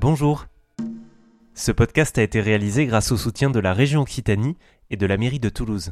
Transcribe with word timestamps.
Bonjour. 0.00 0.46
Ce 1.54 1.72
podcast 1.72 2.18
a 2.18 2.22
été 2.22 2.40
réalisé 2.40 2.86
grâce 2.86 3.10
au 3.10 3.16
soutien 3.16 3.50
de 3.50 3.58
la 3.58 3.72
région 3.72 4.02
Occitanie 4.02 4.54
et 4.90 4.96
de 4.96 5.06
la 5.06 5.16
mairie 5.16 5.40
de 5.40 5.48
Toulouse. 5.48 5.90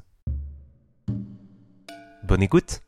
Bonne 2.22 2.40
écoute. 2.40 2.82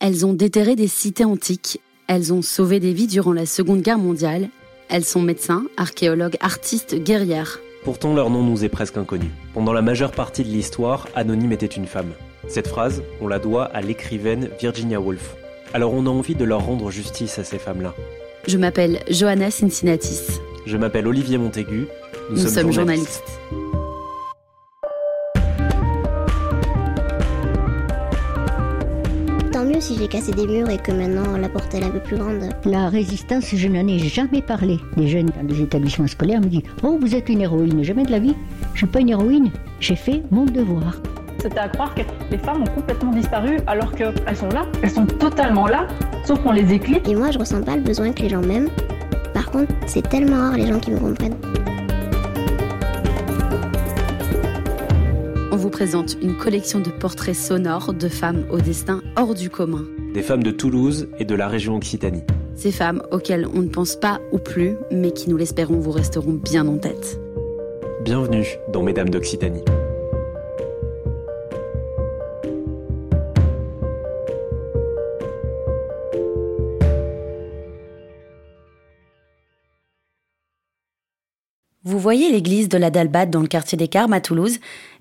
Elles 0.00 0.24
ont 0.24 0.32
déterré 0.32 0.74
des 0.74 0.88
cités 0.88 1.26
antiques, 1.26 1.82
elles 2.06 2.32
ont 2.32 2.40
sauvé 2.40 2.80
des 2.80 2.94
vies 2.94 3.08
durant 3.08 3.34
la 3.34 3.44
Seconde 3.44 3.82
Guerre 3.82 3.98
mondiale, 3.98 4.48
elles 4.88 5.04
sont 5.04 5.20
médecins, 5.20 5.66
archéologues, 5.76 6.38
artistes, 6.40 6.94
guerrières. 6.94 7.60
Pourtant, 7.84 8.14
leur 8.14 8.30
nom 8.30 8.42
nous 8.42 8.64
est 8.64 8.70
presque 8.70 8.96
inconnu. 8.96 9.28
Pendant 9.52 9.74
la 9.74 9.82
majeure 9.82 10.12
partie 10.12 10.44
de 10.44 10.48
l'histoire, 10.48 11.08
Anonyme 11.14 11.52
était 11.52 11.66
une 11.66 11.86
femme. 11.86 12.14
Cette 12.48 12.68
phrase, 12.68 13.02
on 13.20 13.28
la 13.28 13.38
doit 13.38 13.66
à 13.66 13.82
l'écrivaine 13.82 14.48
Virginia 14.58 14.98
Woolf. 14.98 15.36
Alors 15.74 15.92
on 15.92 16.06
a 16.06 16.08
envie 16.08 16.36
de 16.36 16.44
leur 16.44 16.64
rendre 16.64 16.92
justice 16.92 17.40
à 17.40 17.44
ces 17.44 17.58
femmes-là. 17.58 17.94
Je 18.46 18.58
m'appelle 18.58 19.00
Johanna 19.08 19.50
Cincinnatis. 19.50 20.40
Je 20.66 20.76
m'appelle 20.76 21.06
Olivier 21.06 21.38
Montaigu. 21.38 21.86
Nous, 22.30 22.36
sommes, 22.36 22.72
journalistes. 22.72 23.22
Tant 29.50 29.64
mieux 29.64 29.80
si 29.80 29.96
j'ai 29.96 30.08
cassé 30.08 30.32
des 30.32 30.46
murs 30.46 30.68
et 30.68 30.76
que 30.76 30.92
maintenant 30.92 31.38
la 31.38 31.48
porte 31.48 31.74
est 31.74 31.82
un 31.82 31.88
peu 31.88 32.00
plus 32.00 32.18
grande. 32.18 32.50
La 32.66 32.90
résistance, 32.90 33.54
je 33.54 33.68
n'en 33.68 33.86
ai 33.88 33.98
jamais 33.98 34.42
parlé. 34.42 34.78
Les 34.98 35.08
jeunes 35.08 35.30
dans 35.36 35.44
des 35.44 35.62
établissements 35.62 36.06
scolaires 36.06 36.40
me 36.40 36.46
disent 36.46 36.62
Oh, 36.82 36.98
vous 37.00 37.14
êtes 37.14 37.30
une 37.30 37.40
héroïne. 37.40 37.82
Jamais 37.82 38.04
de 38.04 38.10
la 38.10 38.18
vie. 38.18 38.34
Je 38.74 38.78
suis 38.78 38.86
pas 38.86 39.00
une 39.00 39.10
héroïne. 39.10 39.50
J'ai 39.80 39.96
fait 39.96 40.22
mon 40.30 40.44
devoir. 40.44 41.00
C'était 41.44 41.58
à 41.58 41.68
croire 41.68 41.94
que 41.94 42.00
les 42.30 42.38
femmes 42.38 42.62
ont 42.62 42.74
complètement 42.74 43.12
disparu 43.12 43.58
alors 43.66 43.92
qu'elles 43.92 44.14
sont 44.34 44.48
là. 44.48 44.64
Elles 44.82 44.90
sont 44.90 45.04
totalement 45.04 45.66
là, 45.66 45.86
sauf 46.24 46.42
qu'on 46.42 46.52
les 46.52 46.72
éclipse. 46.72 47.06
Et 47.06 47.14
moi, 47.14 47.30
je 47.32 47.38
ressens 47.38 47.60
pas 47.60 47.76
le 47.76 47.82
besoin 47.82 48.12
que 48.12 48.22
les 48.22 48.30
gens 48.30 48.40
m'aiment. 48.40 48.70
Par 49.34 49.50
contre, 49.50 49.70
c'est 49.86 50.08
tellement 50.08 50.36
rare 50.36 50.56
les 50.56 50.66
gens 50.66 50.80
qui 50.80 50.90
me 50.90 50.98
comprennent. 50.98 51.36
On 55.52 55.56
vous 55.56 55.68
présente 55.68 56.16
une 56.22 56.34
collection 56.34 56.80
de 56.80 56.88
portraits 56.88 57.36
sonores 57.36 57.92
de 57.92 58.08
femmes 58.08 58.46
au 58.50 58.56
destin 58.56 59.02
hors 59.18 59.34
du 59.34 59.50
commun. 59.50 59.84
Des 60.14 60.22
femmes 60.22 60.42
de 60.42 60.50
Toulouse 60.50 61.08
et 61.18 61.26
de 61.26 61.34
la 61.34 61.48
région 61.48 61.76
Occitanie. 61.76 62.24
Ces 62.54 62.72
femmes 62.72 63.02
auxquelles 63.10 63.46
on 63.54 63.60
ne 63.60 63.68
pense 63.68 63.96
pas 63.96 64.18
ou 64.32 64.38
plus, 64.38 64.76
mais 64.90 65.10
qui, 65.10 65.28
nous 65.28 65.36
l'espérons, 65.36 65.78
vous 65.78 65.92
resteront 65.92 66.40
bien 66.42 66.66
en 66.66 66.78
tête. 66.78 67.20
Bienvenue 68.02 68.46
dans 68.72 68.82
Mesdames 68.82 69.10
d'Occitanie. 69.10 69.62
Voyez 82.04 82.30
l'église 82.30 82.68
de 82.68 82.76
la 82.76 82.90
Dalbade 82.90 83.30
dans 83.30 83.40
le 83.40 83.48
quartier 83.48 83.78
des 83.78 83.88
Carmes 83.88 84.12
à 84.12 84.20
Toulouse? 84.20 84.58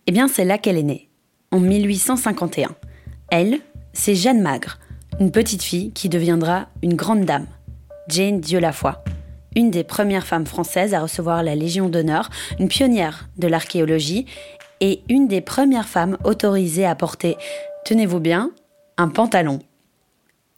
Eh 0.07 0.13
bien, 0.13 0.29
c'est 0.29 0.45
là 0.45 0.57
qu'elle 0.57 0.77
est 0.77 0.83
née, 0.83 1.09
en 1.51 1.59
1851. 1.59 2.69
Elle, 3.29 3.59
c'est 3.91 4.15
Jeanne 4.15 4.39
Magre, 4.39 4.79
une 5.19 5.29
petite 5.29 5.63
fille 5.63 5.91
qui 5.91 6.07
deviendra 6.07 6.69
une 6.81 6.93
grande 6.93 7.25
dame, 7.25 7.47
Jane 8.07 8.39
Dieu 8.39 8.57
la 8.57 8.71
foi, 8.71 9.03
une 9.53 9.69
des 9.69 9.83
premières 9.83 10.25
femmes 10.25 10.45
françaises 10.45 10.93
à 10.93 11.01
recevoir 11.01 11.43
la 11.43 11.55
Légion 11.55 11.89
d'honneur, 11.89 12.29
une 12.57 12.69
pionnière 12.69 13.27
de 13.37 13.49
l'archéologie 13.49 14.25
et 14.79 15.01
une 15.09 15.27
des 15.27 15.41
premières 15.41 15.89
femmes 15.89 16.17
autorisées 16.23 16.85
à 16.85 16.95
porter, 16.95 17.35
tenez-vous 17.83 18.21
bien, 18.21 18.51
un 18.97 19.09
pantalon. 19.09 19.59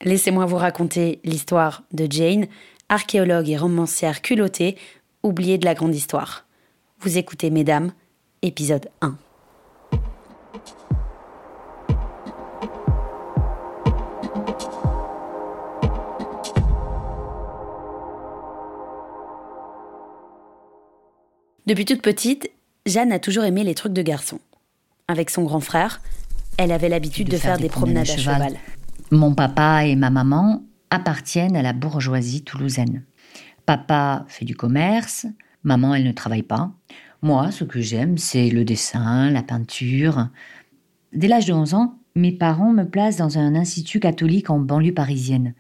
Laissez-moi 0.03 0.45
vous 0.45 0.57
raconter 0.57 1.21
l'histoire 1.23 1.81
de 1.91 2.05
Jane, 2.07 2.45
archéologue 2.88 3.49
et 3.49 3.57
romancière 3.57 4.21
culottée, 4.21 4.77
oubliée 5.26 5.58
de 5.58 5.66
la 5.66 5.73
grande 5.73 5.95
histoire. 5.95 6.45
Vous 7.00 7.18
écoutez 7.18 7.50
Mesdames, 7.50 7.92
épisode 8.41 8.90
1. 9.02 9.18
Depuis 21.66 21.85
toute 21.85 22.03
petite, 22.03 22.52
Jeanne 22.85 23.12
a 23.12 23.18
toujours 23.18 23.44
aimé 23.44 23.64
les 23.64 23.74
trucs 23.74 23.94
de 23.94 24.03
garçon. 24.03 24.40
Avec 25.08 25.31
son 25.31 25.44
grand 25.44 25.59
frère, 25.59 26.02
elle 26.58 26.72
avait 26.72 26.90
l'habitude 26.90 27.30
de, 27.30 27.38
faire, 27.38 27.58
des 27.58 27.69
promenades 27.69 28.08
à 28.08 28.18
cheval. 28.18 28.58
Mon 29.09 29.34
papa 29.34 29.85
et 29.85 29.96
ma 29.96 30.12
maman 30.12 30.62
appartiennent 30.91 31.56
à 31.56 31.64
la 31.64 31.74
bourgeoisie 31.74 32.44
toulousaine. 32.44 33.03
Papa 33.66 34.26
fait 34.28 34.46
du 34.46 34.56
commerce, 34.56 35.26
maman, 35.64 35.96
elle 35.96 36.03
ne 36.03 36.12
travaille 36.12 36.44
pas. 36.44 36.72
Moi, 37.22 37.52
ce 37.52 37.64
que 37.64 37.81
j'aime, 37.81 38.18
c'est 38.18 38.50
le 38.50 38.64
dessin, 38.64 39.31
la 39.31 39.42
peinture. 39.42 40.30
Dès 41.14 41.28
l'âge 41.28 41.48
de 41.48 41.53
11 41.53 41.74
ans, 41.74 41.98
mes 42.16 42.31
parents 42.31 42.72
me 42.72 42.84
placent 42.84 43.18
dans 43.18 43.38
un 43.38 43.56
institut 43.56 44.00
catholique 44.00 44.50
en 44.50 44.59
banlieue 44.59 44.94
parisienne. 44.94 45.53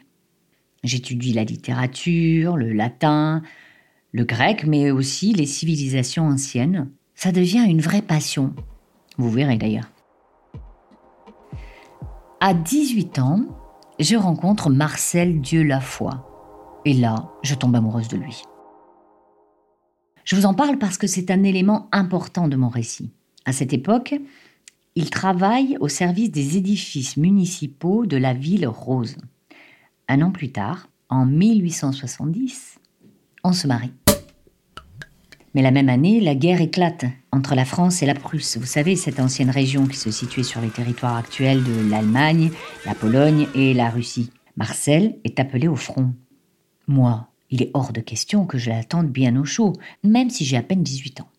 J'étudie 0.83 1.33
la 1.33 1.43
littérature, 1.43 2.57
le 2.57 2.71
latin, 2.71 3.41
le 4.11 4.23
grec, 4.23 4.65
mais 4.67 4.91
aussi 4.91 5.33
les 5.33 5.47
civilisations 5.47 6.27
anciennes. 6.27 6.89
Ça 7.15 7.31
devient 7.31 7.65
une 7.67 7.81
vraie 7.81 8.03
passion. 8.03 8.53
Vous 9.17 9.31
verrez 9.31 9.57
d'ailleurs. 9.57 9.89
À 12.39 12.53
18 12.53 13.19
ans, 13.19 13.45
je 13.99 14.15
rencontre 14.15 14.69
Marcel 14.69 15.41
Dieu 15.41 15.63
Lafoy. 15.63 16.13
Et 16.85 16.93
là, 16.93 17.31
je 17.41 17.55
tombe 17.55 17.75
amoureuse 17.75 18.07
de 18.07 18.17
lui. 18.17 18.43
Je 20.23 20.35
vous 20.35 20.45
en 20.45 20.53
parle 20.53 20.77
parce 20.77 20.97
que 20.97 21.07
c'est 21.07 21.31
un 21.31 21.43
élément 21.43 21.89
important 21.91 22.47
de 22.47 22.55
mon 22.55 22.69
récit. 22.69 23.11
À 23.45 23.53
cette 23.53 23.73
époque, 23.73 24.15
il 24.95 25.09
travaille 25.09 25.77
au 25.79 25.87
service 25.87 26.31
des 26.31 26.57
édifices 26.57 27.17
municipaux 27.17 28.05
de 28.05 28.17
la 28.17 28.33
ville 28.33 28.67
rose. 28.67 29.17
Un 30.07 30.21
an 30.21 30.31
plus 30.31 30.51
tard, 30.51 30.87
en 31.09 31.25
1870, 31.25 32.79
on 33.43 33.53
se 33.53 33.67
marie. 33.67 33.93
Mais 35.55 35.61
la 35.61 35.71
même 35.71 35.89
année, 35.89 36.19
la 36.19 36.35
guerre 36.35 36.61
éclate 36.61 37.05
entre 37.31 37.55
la 37.55 37.65
France 37.65 38.03
et 38.03 38.05
la 38.05 38.13
Prusse. 38.13 38.57
Vous 38.57 38.65
savez, 38.65 38.95
cette 38.95 39.19
ancienne 39.19 39.49
région 39.49 39.87
qui 39.87 39.97
se 39.97 40.11
situait 40.11 40.43
sur 40.43 40.61
les 40.61 40.69
territoires 40.69 41.17
actuels 41.17 41.63
de 41.63 41.89
l'Allemagne, 41.89 42.51
la 42.85 42.93
Pologne 42.93 43.47
et 43.55 43.73
la 43.73 43.89
Russie. 43.89 44.31
Marcel 44.57 45.17
est 45.23 45.39
appelé 45.39 45.67
au 45.67 45.75
front. 45.75 46.13
Moi, 46.87 47.27
il 47.49 47.61
est 47.61 47.71
hors 47.73 47.93
de 47.93 48.01
question 48.01 48.45
que 48.45 48.57
je 48.57 48.69
l'attende 48.69 49.09
bien 49.09 49.35
au 49.35 49.45
chaud, 49.45 49.73
même 50.03 50.29
si 50.29 50.45
j'ai 50.45 50.57
à 50.57 50.63
peine 50.63 50.83
18 50.83 51.21
ans. 51.21 51.29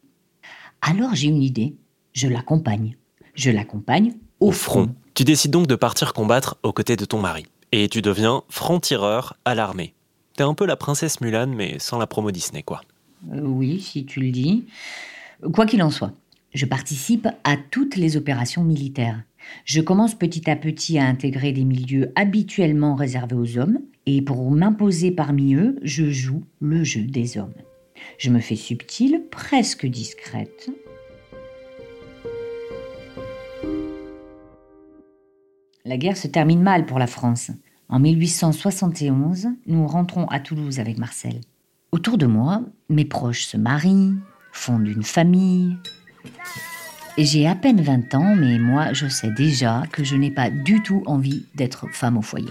Alors 0.80 1.14
j'ai 1.14 1.28
une 1.28 1.42
idée, 1.42 1.76
je 2.12 2.28
l'accompagne. 2.28 2.96
Je 3.34 3.50
l'accompagne 3.50 4.14
au 4.40 4.50
front. 4.52 4.94
Tu 5.14 5.24
décides 5.24 5.50
donc 5.50 5.66
de 5.66 5.74
partir 5.74 6.12
combattre 6.12 6.56
aux 6.62 6.72
côtés 6.72 6.96
de 6.96 7.04
ton 7.04 7.20
mari. 7.20 7.46
Et 7.72 7.88
tu 7.88 8.02
deviens 8.02 8.42
franc-tireur 8.48 9.36
à 9.44 9.54
l'armée. 9.54 9.94
T'es 10.36 10.42
un 10.42 10.54
peu 10.54 10.66
la 10.66 10.76
princesse 10.76 11.20
Mulan, 11.20 11.48
mais 11.48 11.78
sans 11.78 11.98
la 11.98 12.06
promo 12.06 12.30
Disney, 12.30 12.62
quoi. 12.62 12.82
Euh, 13.32 13.40
oui, 13.40 13.80
si 13.80 14.04
tu 14.04 14.20
le 14.20 14.30
dis. 14.30 14.66
Quoi 15.52 15.66
qu'il 15.66 15.82
en 15.82 15.90
soit, 15.90 16.12
je 16.54 16.66
participe 16.66 17.28
à 17.44 17.56
toutes 17.56 17.96
les 17.96 18.16
opérations 18.16 18.62
militaires. 18.62 19.22
Je 19.64 19.80
commence 19.80 20.14
petit 20.14 20.50
à 20.50 20.56
petit 20.56 20.98
à 20.98 21.06
intégrer 21.06 21.52
des 21.52 21.64
milieux 21.64 22.12
habituellement 22.14 22.94
réservés 22.94 23.36
aux 23.36 23.58
hommes, 23.58 23.78
et 24.06 24.22
pour 24.22 24.50
m'imposer 24.50 25.10
parmi 25.10 25.54
eux, 25.54 25.78
je 25.82 26.10
joue 26.10 26.44
le 26.60 26.84
jeu 26.84 27.02
des 27.02 27.38
hommes. 27.38 27.54
Je 28.18 28.30
me 28.30 28.40
fais 28.40 28.56
subtile, 28.56 29.22
presque 29.30 29.86
discrète. 29.86 30.70
La 35.84 35.96
guerre 35.96 36.16
se 36.16 36.26
termine 36.26 36.62
mal 36.62 36.84
pour 36.84 36.98
la 36.98 37.06
France. 37.06 37.50
En 37.88 38.00
1871, 38.00 39.48
nous 39.66 39.86
rentrons 39.86 40.26
à 40.26 40.40
Toulouse 40.40 40.80
avec 40.80 40.98
Marcel. 40.98 41.40
Autour 41.92 42.18
de 42.18 42.26
moi, 42.26 42.62
mes 42.88 43.04
proches 43.04 43.44
se 43.44 43.56
marient, 43.56 44.14
fondent 44.52 44.88
une 44.88 45.04
famille. 45.04 45.76
J'ai 47.18 47.46
à 47.46 47.54
peine 47.54 47.80
20 47.80 48.14
ans, 48.14 48.36
mais 48.36 48.58
moi, 48.58 48.92
je 48.92 49.08
sais 49.08 49.30
déjà 49.30 49.84
que 49.90 50.04
je 50.04 50.16
n'ai 50.16 50.30
pas 50.30 50.50
du 50.50 50.82
tout 50.82 51.02
envie 51.06 51.46
d'être 51.54 51.88
femme 51.90 52.18
au 52.18 52.22
foyer. 52.22 52.50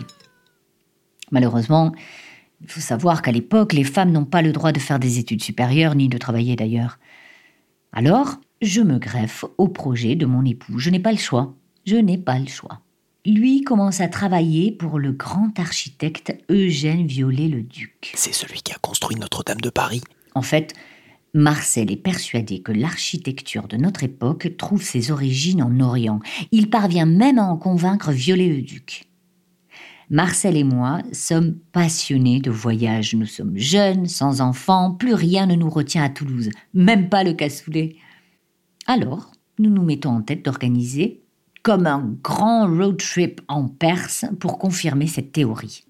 Malheureusement, 1.29 1.91
il 2.61 2.67
faut 2.67 2.79
savoir 2.79 3.21
qu'à 3.21 3.31
l'époque, 3.31 3.73
les 3.73 3.83
femmes 3.83 4.11
n'ont 4.11 4.25
pas 4.25 4.41
le 4.41 4.51
droit 4.51 4.71
de 4.71 4.79
faire 4.79 4.97
des 4.97 5.19
études 5.19 5.43
supérieures, 5.43 5.93
ni 5.93 6.09
de 6.09 6.17
travailler 6.17 6.55
d'ailleurs. 6.55 6.97
Alors, 7.93 8.37
je 8.61 8.81
me 8.81 8.97
greffe 8.97 9.45
au 9.59 9.67
projet 9.67 10.15
de 10.15 10.25
mon 10.25 10.43
époux. 10.43 10.79
Je 10.79 10.89
n'ai 10.89 10.99
pas 10.99 11.11
le 11.11 11.19
choix. 11.19 11.53
Je 11.85 11.97
n'ai 11.97 12.17
pas 12.17 12.39
le 12.39 12.47
choix. 12.47 12.81
Lui 13.23 13.61
commence 13.61 14.01
à 14.01 14.07
travailler 14.07 14.71
pour 14.71 14.97
le 14.97 15.11
grand 15.11 15.57
architecte 15.59 16.35
Eugène 16.49 17.05
Viollet-le-Duc. 17.05 18.13
C'est 18.15 18.33
celui 18.33 18.63
qui 18.63 18.73
a 18.73 18.77
construit 18.81 19.17
Notre-Dame 19.17 19.61
de 19.61 19.69
Paris. 19.69 20.01
En 20.33 20.41
fait, 20.41 20.73
Marcel 21.35 21.91
est 21.91 21.97
persuadé 21.97 22.61
que 22.61 22.71
l'architecture 22.71 23.67
de 23.67 23.75
notre 23.75 24.05
époque 24.05 24.55
trouve 24.57 24.81
ses 24.81 25.11
origines 25.11 25.61
en 25.61 25.81
Orient. 25.81 26.21
Il 26.53 26.69
parvient 26.69 27.05
même 27.05 27.39
à 27.39 27.43
en 27.43 27.57
convaincre 27.57 28.13
Viollet-le-Duc. 28.13 29.03
Marcel 30.09 30.55
et 30.55 30.63
moi 30.63 31.01
sommes 31.11 31.57
passionnés 31.73 32.39
de 32.39 32.51
voyage. 32.51 33.15
Nous 33.15 33.25
sommes 33.25 33.57
jeunes, 33.57 34.05
sans 34.05 34.39
enfants, 34.39 34.93
plus 34.93 35.13
rien 35.13 35.45
ne 35.45 35.55
nous 35.55 35.69
retient 35.69 36.05
à 36.05 36.09
Toulouse, 36.09 36.51
même 36.73 37.09
pas 37.09 37.25
le 37.25 37.33
cassoulet. 37.33 37.97
Alors, 38.87 39.33
nous 39.59 39.69
nous 39.69 39.83
mettons 39.83 40.11
en 40.11 40.21
tête 40.21 40.45
d'organiser 40.45 41.21
comme 41.63 41.85
un 41.85 42.15
grand 42.23 42.65
road 42.65 42.95
trip 42.95 43.41
en 43.49 43.67
Perse 43.67 44.23
pour 44.39 44.57
confirmer 44.57 45.07
cette 45.07 45.33
théorie. 45.33 45.83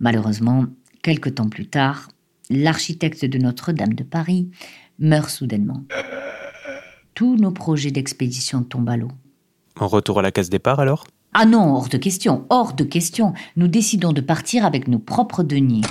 Malheureusement, 0.00 0.64
quelque 1.02 1.28
temps 1.28 1.48
plus 1.48 1.68
tard, 1.68 2.08
l'architecte 2.50 3.24
de 3.24 3.38
Notre-Dame 3.38 3.94
de 3.94 4.04
Paris 4.04 4.50
meurt 4.98 5.30
soudainement. 5.30 5.84
Tous 7.14 7.36
nos 7.36 7.50
projets 7.50 7.90
d'expédition 7.90 8.62
tombent 8.62 8.90
à 8.90 8.96
l'eau. 8.96 9.10
En 9.78 9.88
retour 9.88 10.18
à 10.18 10.22
la 10.22 10.30
case 10.30 10.50
départ 10.50 10.80
alors? 10.80 11.06
Ah 11.34 11.44
non, 11.44 11.74
hors 11.74 11.88
de 11.88 11.98
question, 11.98 12.46
hors 12.48 12.72
de 12.72 12.84
question. 12.84 13.34
Nous 13.56 13.68
décidons 13.68 14.12
de 14.12 14.20
partir 14.20 14.64
avec 14.64 14.88
nos 14.88 14.98
propres 14.98 15.42
deniers. 15.42 15.82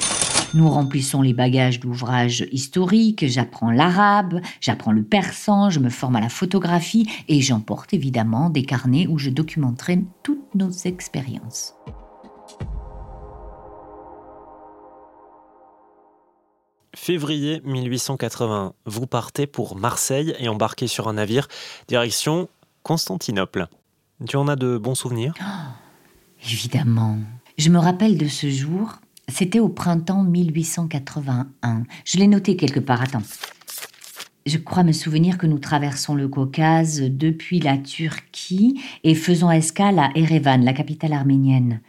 Nous 0.53 0.69
remplissons 0.69 1.21
les 1.21 1.33
bagages 1.33 1.79
d'ouvrages 1.79 2.47
historiques, 2.51 3.27
j'apprends 3.27 3.69
l'arabe, 3.69 4.39
j'apprends 4.61 4.93
le 4.93 5.03
persan, 5.03 5.69
je 5.69 5.79
me 5.79 5.89
forme 5.89 6.15
à 6.15 6.21
la 6.21 6.29
photographie 6.29 7.07
et 7.27 7.41
j'emporte 7.41 7.93
évidemment 7.93 8.49
des 8.49 8.63
carnets 8.63 9.07
où 9.07 9.17
je 9.17 9.29
documenterai 9.29 10.05
toutes 10.23 10.55
nos 10.55 10.71
expériences. 10.71 11.75
Février 16.99 17.61
1881, 17.63 18.73
vous 18.85 19.07
partez 19.07 19.45
pour 19.47 19.77
Marseille 19.77 20.35
et 20.39 20.49
embarquez 20.49 20.87
sur 20.87 21.07
un 21.07 21.13
navire 21.13 21.47
direction 21.87 22.49
Constantinople. 22.81 23.67
Tu 24.27 24.35
en 24.35 24.47
as 24.47 24.55
de 24.57 24.77
bons 24.77 24.95
souvenirs? 24.95 25.33
Oh, 25.39 26.43
Évidemment. 26.51 27.19
Je 27.57 27.69
me 27.69 27.77
rappelle 27.77 28.17
de 28.17 28.27
ce 28.27 28.49
jour. 28.49 28.93
C'était 29.29 29.59
au 29.59 29.69
printemps 29.69 30.23
1881. 30.23 31.83
Je 32.03 32.17
l'ai 32.17 32.27
noté 32.27 32.57
quelque 32.57 32.81
part. 32.81 33.03
Attends. 33.03 33.23
Je 34.45 34.57
crois 34.57 34.83
me 34.83 34.91
souvenir 34.91 35.37
que 35.37 35.45
nous 35.45 35.59
traversons 35.59 36.15
le 36.15 36.27
Caucase 36.27 37.01
depuis 37.01 37.59
la 37.59 37.77
Turquie 37.77 38.81
et 39.03 39.13
faisons 39.13 39.51
escale 39.51 39.99
à 39.99 40.09
Erevan, 40.15 40.65
la 40.65 40.73
capitale 40.73 41.13
arménienne. 41.13 41.79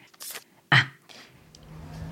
Ah 0.70 0.84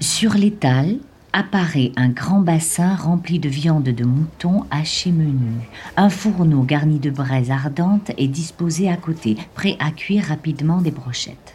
Sur 0.01 0.33
l'étal, 0.33 0.99
apparaît 1.37 1.93
un 1.97 2.09
grand 2.09 2.41
bassin 2.41 2.97
rempli 2.97 3.39
de 3.39 3.51
viande 3.51 3.85
de 3.85 4.05
mouton 4.05 4.65
hachée 4.71 5.13
menu. 5.13 5.69
Un 5.99 6.09
fourneau 6.09 6.63
garni 6.63 6.99
de 6.99 7.11
braises 7.11 7.51
ardentes 7.51 8.11
est 8.17 8.27
disposé 8.27 8.89
à 8.89 8.97
côté, 8.97 9.37
prêt 9.55 9.77
à 9.79 9.91
cuire 9.91 10.25
rapidement 10.25 10.81
des 10.81 10.91
brochettes. 10.91 11.55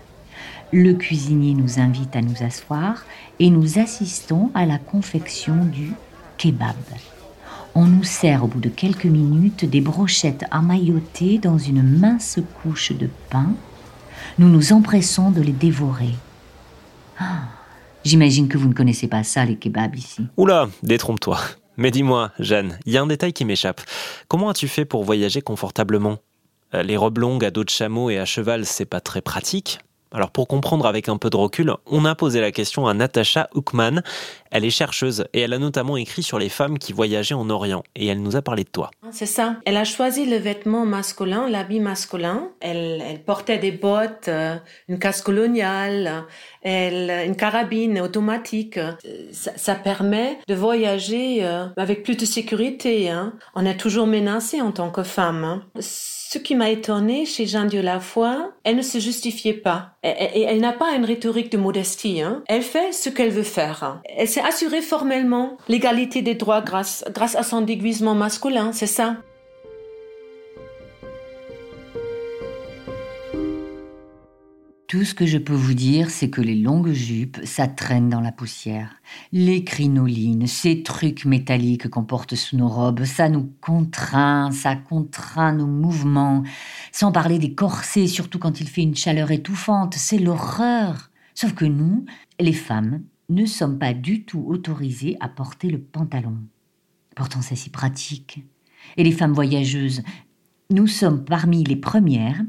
Le 0.71 0.93
cuisinier 0.93 1.55
nous 1.55 1.79
invite 1.79 2.15
à 2.15 2.21
nous 2.21 2.43
asseoir 2.43 3.05
et 3.39 3.49
nous 3.49 3.79
assistons 3.79 4.51
à 4.53 4.67
la 4.67 4.77
confection 4.77 5.65
du 5.65 5.93
kebab. 6.37 6.75
On 7.73 7.87
nous 7.87 8.03
sert 8.03 8.43
au 8.43 8.47
bout 8.47 8.59
de 8.59 8.69
quelques 8.69 9.05
minutes 9.05 9.65
des 9.65 9.81
brochettes 9.81 10.45
amaillotées 10.51 11.39
dans 11.39 11.57
une 11.57 11.81
mince 11.81 12.37
couche 12.61 12.91
de 12.91 13.09
pain. 13.31 13.49
Nous 14.37 14.47
nous 14.47 14.73
empressons 14.73 15.31
de 15.31 15.41
les 15.41 15.53
dévorer. 15.53 16.13
Ah, 17.19 17.47
J'imagine 18.03 18.47
que 18.47 18.57
vous 18.57 18.67
ne 18.67 18.73
connaissez 18.73 19.07
pas 19.07 19.23
ça, 19.23 19.45
les 19.45 19.57
kebabs 19.57 19.95
ici. 19.95 20.25
Oula, 20.37 20.69
détrompe-toi. 20.83 21.39
Mais 21.77 21.91
dis-moi, 21.91 22.31
Jeanne, 22.39 22.77
il 22.85 22.93
y 22.93 22.97
a 22.97 23.01
un 23.01 23.07
détail 23.07 23.33
qui 23.33 23.45
m'échappe. 23.45 23.81
Comment 24.27 24.49
as-tu 24.49 24.67
fait 24.67 24.85
pour 24.85 25.03
voyager 25.03 25.41
confortablement? 25.41 26.17
Euh, 26.73 26.83
Les 26.83 26.97
robes 26.97 27.19
longues 27.19 27.45
à 27.45 27.51
dos 27.51 27.63
de 27.63 27.69
chameau 27.69 28.09
et 28.09 28.17
à 28.17 28.25
cheval, 28.25 28.65
c'est 28.65 28.85
pas 28.85 29.01
très 29.01 29.21
pratique 29.21 29.79
alors 30.13 30.31
pour 30.31 30.47
comprendre 30.47 30.85
avec 30.85 31.07
un 31.09 31.17
peu 31.17 31.29
de 31.29 31.37
recul, 31.37 31.73
on 31.85 32.03
a 32.05 32.15
posé 32.15 32.41
la 32.41 32.51
question 32.51 32.87
à 32.87 32.93
Natasha 32.93 33.49
Huckman. 33.55 34.03
Elle 34.51 34.65
est 34.65 34.69
chercheuse 34.69 35.25
et 35.33 35.41
elle 35.41 35.53
a 35.53 35.59
notamment 35.59 35.95
écrit 35.95 36.23
sur 36.23 36.37
les 36.37 36.49
femmes 36.49 36.77
qui 36.77 36.91
voyageaient 36.91 37.33
en 37.35 37.49
Orient 37.49 37.83
et 37.95 38.07
elle 38.07 38.21
nous 38.21 38.35
a 38.35 38.41
parlé 38.41 38.65
de 38.65 38.69
toi. 38.69 38.91
C'est 39.11 39.25
ça. 39.25 39.55
Elle 39.65 39.77
a 39.77 39.85
choisi 39.85 40.25
le 40.25 40.35
vêtement 40.35 40.85
masculin, 40.85 41.49
l'habit 41.49 41.79
masculin. 41.79 42.49
Elle, 42.59 43.21
portait 43.25 43.57
des 43.57 43.71
bottes, 43.71 44.27
euh, 44.27 44.55
une 44.89 44.99
casque 44.99 45.25
coloniale, 45.25 46.25
une 46.65 47.35
carabine 47.37 48.01
automatique. 48.01 48.79
Ça, 49.31 49.51
ça 49.55 49.75
permet 49.75 50.39
de 50.47 50.55
voyager 50.55 51.45
euh, 51.45 51.67
avec 51.77 52.03
plus 52.03 52.17
de 52.17 52.25
sécurité. 52.25 53.09
Hein. 53.09 53.33
On 53.55 53.65
est 53.65 53.77
toujours 53.77 54.07
menacé 54.07 54.59
en 54.59 54.71
tant 54.71 54.89
que 54.89 55.03
femme. 55.03 55.61
Ce 56.33 56.37
qui 56.37 56.55
m'a 56.55 56.69
étonnée 56.69 57.25
chez 57.25 57.45
Jean 57.45 57.65
Dieu 57.65 57.83
foi, 57.99 58.53
elle 58.63 58.77
ne 58.77 58.81
se 58.81 58.99
justifiait 58.99 59.51
pas. 59.51 59.89
Et 60.01 60.43
elle, 60.43 60.61
n'a 60.61 60.71
pas 60.71 60.95
une 60.95 61.03
rhétorique 61.03 61.51
de 61.51 61.57
modestie. 61.57 62.21
Hein. 62.21 62.41
Elle 62.47 62.61
fait 62.61 62.93
ce 62.93 63.09
qu'elle 63.09 63.31
veut 63.31 63.43
faire. 63.43 63.99
Elle 64.05 64.29
s'est 64.29 64.39
assurée 64.39 64.81
formellement 64.81 65.57
l'égalité 65.67 66.21
des 66.21 66.35
droits 66.35 66.61
grâce, 66.61 67.03
grâce 67.13 67.35
à 67.35 67.43
son 67.43 67.59
déguisement 67.59 68.15
masculin, 68.15 68.71
c'est 68.71 68.87
ça? 68.87 69.17
Tout 74.91 75.05
ce 75.05 75.13
que 75.13 75.25
je 75.25 75.37
peux 75.37 75.53
vous 75.53 75.73
dire, 75.73 76.09
c'est 76.09 76.29
que 76.29 76.41
les 76.41 76.53
longues 76.53 76.91
jupes, 76.91 77.39
ça 77.45 77.65
traîne 77.65 78.09
dans 78.09 78.19
la 78.19 78.33
poussière. 78.33 78.93
Les 79.31 79.63
crinolines, 79.63 80.47
ces 80.47 80.83
trucs 80.83 81.23
métalliques 81.23 81.87
qu'on 81.87 82.03
porte 82.03 82.35
sous 82.35 82.57
nos 82.57 82.67
robes, 82.67 83.05
ça 83.05 83.29
nous 83.29 83.53
contraint, 83.61 84.51
ça 84.51 84.75
contraint 84.75 85.53
nos 85.53 85.65
mouvements. 85.65 86.43
Sans 86.91 87.13
parler 87.13 87.39
des 87.39 87.55
corsets, 87.55 88.07
surtout 88.07 88.37
quand 88.37 88.59
il 88.59 88.67
fait 88.67 88.81
une 88.81 88.93
chaleur 88.93 89.31
étouffante, 89.31 89.93
c'est 89.93 90.19
l'horreur. 90.19 91.09
Sauf 91.35 91.53
que 91.53 91.63
nous, 91.63 92.03
les 92.37 92.51
femmes, 92.51 93.01
ne 93.29 93.45
sommes 93.45 93.79
pas 93.79 93.93
du 93.93 94.25
tout 94.25 94.43
autorisées 94.45 95.15
à 95.21 95.29
porter 95.29 95.69
le 95.69 95.79
pantalon. 95.79 96.35
Pourtant, 97.15 97.41
c'est 97.41 97.55
si 97.55 97.69
pratique. 97.69 98.43
Et 98.97 99.05
les 99.05 99.13
femmes 99.13 99.31
voyageuses, 99.31 100.03
nous 100.69 100.87
sommes 100.87 101.23
parmi 101.23 101.63
les 101.63 101.77
premières 101.77 102.41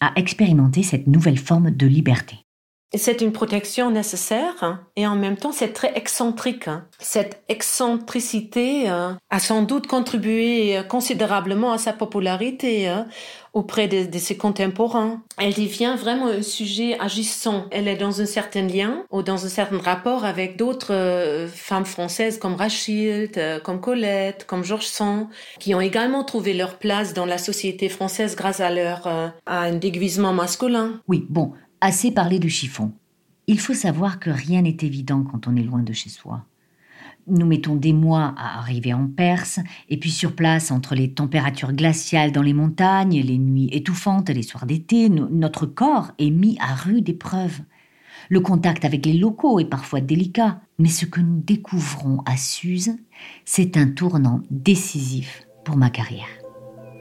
à 0.00 0.12
expérimenter 0.16 0.82
cette 0.82 1.06
nouvelle 1.06 1.38
forme 1.38 1.70
de 1.70 1.86
liberté. 1.86 2.45
C'est 2.94 3.20
une 3.20 3.32
protection 3.32 3.90
nécessaire 3.90 4.54
hein, 4.62 4.80
et 4.94 5.08
en 5.08 5.16
même 5.16 5.36
temps 5.36 5.50
c'est 5.50 5.72
très 5.72 5.92
excentrique. 5.96 6.68
Hein. 6.68 6.86
Cette 7.00 7.42
excentricité 7.48 8.88
euh, 8.88 9.10
a 9.28 9.38
sans 9.40 9.62
doute 9.62 9.88
contribué 9.88 10.78
euh, 10.78 10.82
considérablement 10.84 11.72
à 11.72 11.78
sa 11.78 11.92
popularité 11.92 12.86
hein, 12.86 13.08
auprès 13.52 13.88
de, 13.88 14.18
ses 14.18 14.36
contemporains. 14.36 15.20
Elle 15.36 15.54
devient 15.54 15.96
vraiment 15.98 16.28
un 16.28 16.42
sujet 16.42 16.96
agissant. 17.00 17.64
Elle 17.72 17.88
est 17.88 17.96
dans 17.96 18.20
un 18.20 18.26
certain 18.26 18.62
lien 18.62 19.04
ou 19.10 19.22
dans 19.22 19.44
un 19.44 19.48
certain 19.48 19.78
rapport 19.78 20.24
avec 20.24 20.56
d'autres 20.56 20.94
euh, 20.94 21.48
femmes 21.48 21.86
françaises 21.86 22.38
comme 22.38 22.54
Rachid, 22.54 23.62
comme 23.64 23.80
Colette, 23.80 24.46
comme 24.46 24.62
Georges 24.62 24.86
Sand, 24.86 25.26
qui 25.58 25.74
ont 25.74 25.80
également 25.80 26.22
trouvé 26.22 26.54
leur 26.54 26.78
place 26.78 27.14
dans 27.14 27.26
la 27.26 27.38
société 27.38 27.88
française 27.88 28.36
grâce 28.36 28.60
à 28.60 28.70
leur 28.70 29.08
à 29.08 29.32
un 29.60 29.74
déguisement 29.74 30.32
masculin. 30.32 31.00
Oui, 31.08 31.26
bon, 31.28 31.52
Assez 31.80 32.10
parlé 32.10 32.38
du 32.38 32.48
chiffon. 32.48 32.92
Il 33.46 33.60
faut 33.60 33.74
savoir 33.74 34.18
que 34.18 34.30
rien 34.30 34.62
n'est 34.62 34.78
évident 34.80 35.22
quand 35.22 35.46
on 35.46 35.56
est 35.56 35.62
loin 35.62 35.82
de 35.82 35.92
chez 35.92 36.08
soi. 36.08 36.44
Nous 37.28 37.44
mettons 37.44 37.74
des 37.74 37.92
mois 37.92 38.34
à 38.38 38.58
arriver 38.58 38.94
en 38.94 39.08
Perse, 39.08 39.60
et 39.90 39.98
puis 39.98 40.10
sur 40.10 40.34
place, 40.34 40.70
entre 40.70 40.94
les 40.94 41.12
températures 41.12 41.72
glaciales 41.72 42.32
dans 42.32 42.42
les 42.42 42.54
montagnes, 42.54 43.20
les 43.20 43.36
nuits 43.36 43.68
étouffantes, 43.72 44.30
les 44.30 44.42
soirs 44.42 44.64
d'été, 44.64 45.08
notre 45.10 45.66
corps 45.66 46.12
est 46.18 46.30
mis 46.30 46.56
à 46.60 46.74
rude 46.74 47.08
épreuve. 47.08 47.60
Le 48.30 48.40
contact 48.40 48.84
avec 48.84 49.04
les 49.04 49.12
locaux 49.12 49.60
est 49.60 49.66
parfois 49.66 50.00
délicat, 50.00 50.60
mais 50.78 50.88
ce 50.88 51.04
que 51.04 51.20
nous 51.20 51.40
découvrons 51.40 52.22
à 52.26 52.36
Suse, 52.36 52.96
c'est 53.44 53.76
un 53.76 53.88
tournant 53.88 54.40
décisif 54.50 55.46
pour 55.64 55.76
ma 55.76 55.90
carrière. 55.90 56.26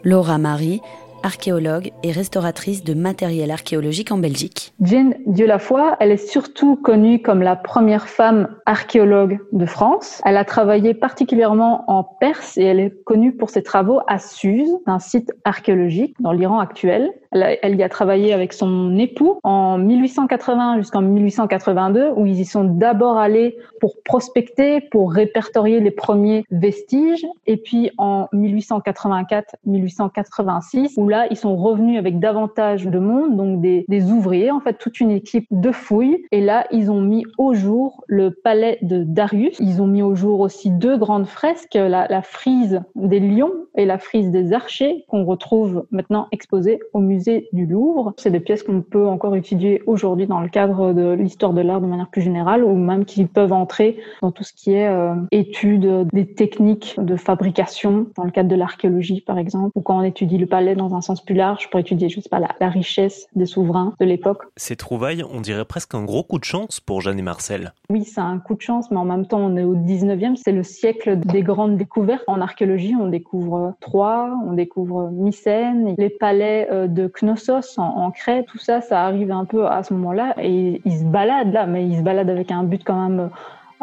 Laura 0.04 0.38
Marie 0.38 0.82
archéologue 1.26 1.92
et 2.04 2.12
restauratrice 2.12 2.84
de 2.84 2.94
matériel 2.94 3.50
archéologique 3.50 4.12
en 4.12 4.18
Belgique. 4.18 4.74
Dieu-Lafoy, 4.80 5.96
elle 6.00 6.12
est 6.12 6.30
surtout 6.30 6.76
connue 6.76 7.22
comme 7.22 7.42
la 7.42 7.56
première 7.56 8.08
femme 8.08 8.48
archéologue 8.68 9.40
de 9.52 9.66
France. 9.66 10.22
Elle 10.24 10.38
a 10.38 10.46
travaillé 10.46 10.94
particulièrement 10.94 11.84
en 11.90 12.04
Perse 12.04 12.58
et 12.58 12.64
elle 12.64 12.80
est 12.80 13.04
connue 13.06 13.36
pour 13.36 13.50
ses 13.50 13.64
travaux 13.64 14.02
à 14.08 14.20
Suse, 14.20 14.70
un 14.86 15.00
site 15.00 15.32
archéologique 15.44 16.16
dans 16.20 16.32
l'Iran 16.32 16.60
actuel. 16.60 17.12
Elle, 17.36 17.76
y 17.76 17.84
a 17.84 17.90
travaillé 17.90 18.34
avec 18.34 18.54
son 18.54 18.98
époux 18.98 19.40
en 19.44 19.78
1880 19.78 20.78
jusqu'en 20.78 21.02
1882, 21.02 22.12
où 22.16 22.26
ils 22.26 22.40
y 22.40 22.46
sont 22.46 22.64
d'abord 22.64 23.18
allés 23.18 23.58
pour 23.82 24.02
prospecter, 24.04 24.80
pour 24.80 25.12
répertorier 25.12 25.82
les 25.82 25.92
premiers 25.92 26.46
vestiges, 26.50 27.28
et 27.46 27.58
puis 27.58 27.92
en 27.98 28.30
1884-1886, 28.34 30.94
où 30.98 31.10
là, 31.10 31.28
ils 31.30 31.38
sont 31.38 31.58
revenus 31.58 32.00
avec 32.00 32.20
davantage 32.20 32.86
de 32.86 33.00
monde, 33.00 33.36
donc 33.36 33.60
des, 33.60 33.84
des 33.90 34.12
ouvriers, 34.12 34.52
en 34.52 34.62
fait, 34.62 34.78
toute 34.78 35.02
une 35.02 35.12
équipe 35.12 35.46
de 35.52 35.72
fouilles, 35.72 36.26
et 36.32 36.42
là, 36.42 36.66
ils 36.72 36.90
ont 36.90 37.02
mis 37.02 37.26
au 37.38 37.54
jour 37.54 38.06
le 38.08 38.32
palais 38.32 38.80
de 38.82 39.04
Darius. 39.04 39.58
Ils 39.60 39.82
ont 39.82 39.88
mis 39.88 40.02
au 40.02 40.16
jour 40.16 40.40
aussi 40.40 40.72
deux 40.72 40.98
grandes 40.98 41.28
fresques, 41.28 41.76
la, 41.76 42.08
la 42.08 42.22
frise 42.22 42.82
des 42.96 43.20
lions 43.20 43.52
et 43.76 43.86
la 43.86 43.98
frise 43.98 44.32
des 44.32 44.54
archers, 44.54 45.04
qu'on 45.10 45.26
retrouve 45.26 45.86
maintenant 45.92 46.30
exposées 46.32 46.80
au 46.94 47.00
musée 47.00 47.25
musée 47.26 47.50
du 47.54 47.66
Louvre. 47.66 48.14
C'est 48.18 48.32
des 48.32 48.40
pièces 48.40 48.64
qu'on 48.64 48.82
peut 48.82 49.08
encore 49.08 49.36
étudier 49.36 49.82
aujourd'hui 49.86 50.28
dans 50.28 50.42
le 50.42 50.50
cadre 50.50 50.94
de 50.94 51.14
l'histoire 51.14 51.54
de 51.54 51.62
l'art 51.62 51.82
de 51.82 51.88
manière 51.88 52.10
plus 52.10 52.22
générale 52.22 52.64
ou 52.64 52.76
même 52.76 53.06
qui 53.06 53.26
peuvent 53.26 53.54
entrer 53.54 53.98
dans 54.22 54.32
tout 54.32 54.44
ce 54.44 54.54
qui 54.54 54.74
est 54.74 54.88
euh, 54.88 55.16
étude 55.32 56.08
des 56.14 56.26
techniques 56.26 56.96
de 56.98 57.16
fabrication 57.16 58.08
dans 58.16 58.24
le 58.24 58.32
cadre 58.32 58.50
de 58.50 58.56
l'archéologie 58.56 59.22
par 59.22 59.38
exemple 59.38 59.72
ou 59.76 59.82
quand 59.82 59.98
on 59.98 60.04
étudie 60.04 60.38
le 60.38 60.46
palais 60.46 60.76
dans 60.76 60.96
un 60.96 61.02
sens 61.02 61.24
plus 61.24 61.36
large 61.36 61.70
pour 61.70 61.80
étudier 61.80 62.10
je 62.10 62.20
sais 62.20 62.30
pas 62.30 62.40
la, 62.40 62.50
la 62.60 62.70
richesse 62.70 63.28
des 63.36 63.46
souverains 63.46 63.94
de 64.00 64.06
l'époque. 64.06 64.44
Ces 64.58 64.76
trouvailles, 64.76 65.24
on 65.32 65.42
dirait 65.42 65.66
presque 65.66 65.96
un 65.96 66.04
gros 66.04 66.24
coup 66.24 66.40
de 66.40 66.44
chance 66.44 66.80
pour 66.80 67.02
Jeanne 67.02 67.20
et 67.20 67.24
Marcel. 67.24 67.74
Oui, 67.90 68.04
c'est 68.04 68.22
un 68.22 68.40
coup 68.40 68.56
de 68.56 68.62
chance 68.62 68.92
mais 68.92 68.98
en 68.98 69.06
même 69.06 69.26
temps 69.26 69.40
on 69.40 69.56
est 69.58 69.64
au 69.64 69.76
19e, 69.76 70.36
c'est 70.36 70.52
le 70.52 70.64
siècle 70.64 71.18
des 71.20 71.42
grandes 71.42 71.78
découvertes 71.78 72.24
en 72.28 72.42
archéologie, 72.42 72.96
on 73.00 73.08
découvre 73.08 73.74
Troie, 73.80 74.38
on 74.48 74.54
découvre 74.54 75.10
Mycène, 75.12 75.96
les 75.98 76.10
palais 76.10 76.68
euh, 76.72 76.88
de 76.88 77.08
Knossos 77.22 77.78
en, 77.78 78.12
Crète, 78.12 78.46
tout 78.48 78.58
ça, 78.58 78.82
ça 78.82 79.04
arrive 79.04 79.32
un 79.32 79.46
peu 79.46 79.68
à 79.68 79.84
ce 79.84 79.94
moment-là 79.94 80.36
et 80.42 80.82
ils 80.86 81.00
se 81.00 81.04
baladent 81.04 81.54
là, 81.54 81.66
mais 81.66 81.88
ils 81.88 81.98
se 81.98 82.02
baladent 82.02 82.30
avec 82.30 82.52
un 82.52 82.64
but 82.64 82.84
quand 82.84 83.10
même 83.10 83.30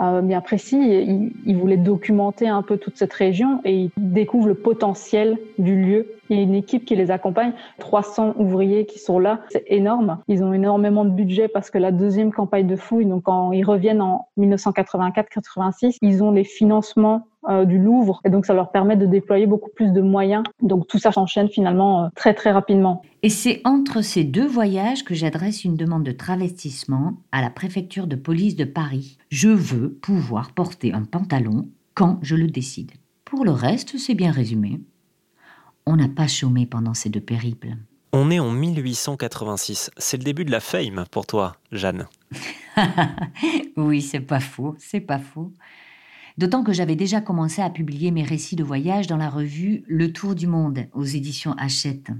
euh, 0.00 0.20
bien 0.20 0.40
précis. 0.40 1.30
Ils 1.46 1.56
voulaient 1.56 1.76
documenter 1.76 2.48
un 2.48 2.62
peu 2.62 2.76
toute 2.76 2.96
cette 2.96 3.12
région 3.12 3.60
et 3.64 3.74
ils 3.74 3.90
découvrent 3.96 4.48
le 4.48 4.54
potentiel 4.54 5.38
du 5.58 5.76
lieu 5.76 6.06
il 6.32 6.38
y 6.38 6.40
a 6.40 6.42
une 6.42 6.54
équipe 6.54 6.84
qui 6.84 6.96
les 6.96 7.10
accompagne, 7.10 7.52
300 7.78 8.34
ouvriers 8.38 8.86
qui 8.86 8.98
sont 8.98 9.18
là. 9.18 9.40
C'est 9.50 9.64
énorme. 9.68 10.18
Ils 10.28 10.42
ont 10.42 10.52
énormément 10.52 11.04
de 11.04 11.10
budget 11.10 11.48
parce 11.48 11.70
que 11.70 11.78
la 11.78 11.92
deuxième 11.92 12.32
campagne 12.32 12.66
de 12.66 12.76
fouille, 12.76 13.06
donc 13.06 13.24
quand 13.24 13.52
ils 13.52 13.64
reviennent 13.64 14.02
en 14.02 14.28
1984-86, 14.38 15.98
ils 16.02 16.22
ont 16.22 16.32
les 16.32 16.44
financements 16.44 17.26
euh, 17.48 17.64
du 17.64 17.78
Louvre 17.78 18.20
et 18.24 18.30
donc 18.30 18.46
ça 18.46 18.54
leur 18.54 18.70
permet 18.70 18.96
de 18.96 19.04
déployer 19.04 19.46
beaucoup 19.46 19.70
plus 19.74 19.92
de 19.92 20.00
moyens. 20.00 20.44
Donc 20.60 20.86
tout 20.86 20.98
ça 20.98 21.12
s'enchaîne 21.12 21.48
finalement 21.48 22.04
euh, 22.04 22.08
très 22.14 22.34
très 22.34 22.52
rapidement. 22.52 23.02
Et 23.22 23.28
c'est 23.28 23.60
entre 23.64 24.00
ces 24.00 24.24
deux 24.24 24.46
voyages 24.46 25.04
que 25.04 25.14
j'adresse 25.14 25.64
une 25.64 25.76
demande 25.76 26.04
de 26.04 26.12
travestissement 26.12 27.14
à 27.32 27.40
la 27.40 27.50
préfecture 27.50 28.06
de 28.06 28.16
police 28.16 28.56
de 28.56 28.64
Paris. 28.64 29.18
Je 29.30 29.48
veux 29.48 29.92
pouvoir 29.92 30.52
porter 30.52 30.92
un 30.92 31.02
pantalon 31.02 31.68
quand 31.94 32.18
je 32.22 32.36
le 32.36 32.46
décide. 32.46 32.92
Pour 33.24 33.44
le 33.44 33.52
reste, 33.52 33.98
c'est 33.98 34.14
bien 34.14 34.30
résumé. 34.30 34.80
On 35.86 35.96
n'a 35.96 36.08
pas 36.08 36.28
chômé 36.28 36.66
pendant 36.66 36.94
ces 36.94 37.08
deux 37.08 37.20
périples. 37.20 37.76
On 38.12 38.30
est 38.30 38.38
en 38.38 38.50
1886. 38.50 39.90
C'est 39.96 40.18
le 40.18 40.24
début 40.24 40.44
de 40.44 40.50
la 40.50 40.60
fame 40.60 41.04
pour 41.10 41.26
toi, 41.26 41.56
Jeanne. 41.72 42.06
oui, 43.76 44.02
c'est 44.02 44.20
pas 44.20 44.40
faux, 44.40 44.74
c'est 44.78 45.00
pas 45.00 45.18
faux. 45.18 45.52
D'autant 46.38 46.62
que 46.62 46.72
j'avais 46.72 46.96
déjà 46.96 47.20
commencé 47.20 47.62
à 47.62 47.70
publier 47.70 48.10
mes 48.10 48.22
récits 48.22 48.56
de 48.56 48.64
voyage 48.64 49.06
dans 49.06 49.16
la 49.16 49.28
revue 49.28 49.84
Le 49.86 50.12
Tour 50.12 50.34
du 50.34 50.46
Monde 50.46 50.86
aux 50.92 51.04
éditions 51.04 51.54
Hachette. 51.58 52.10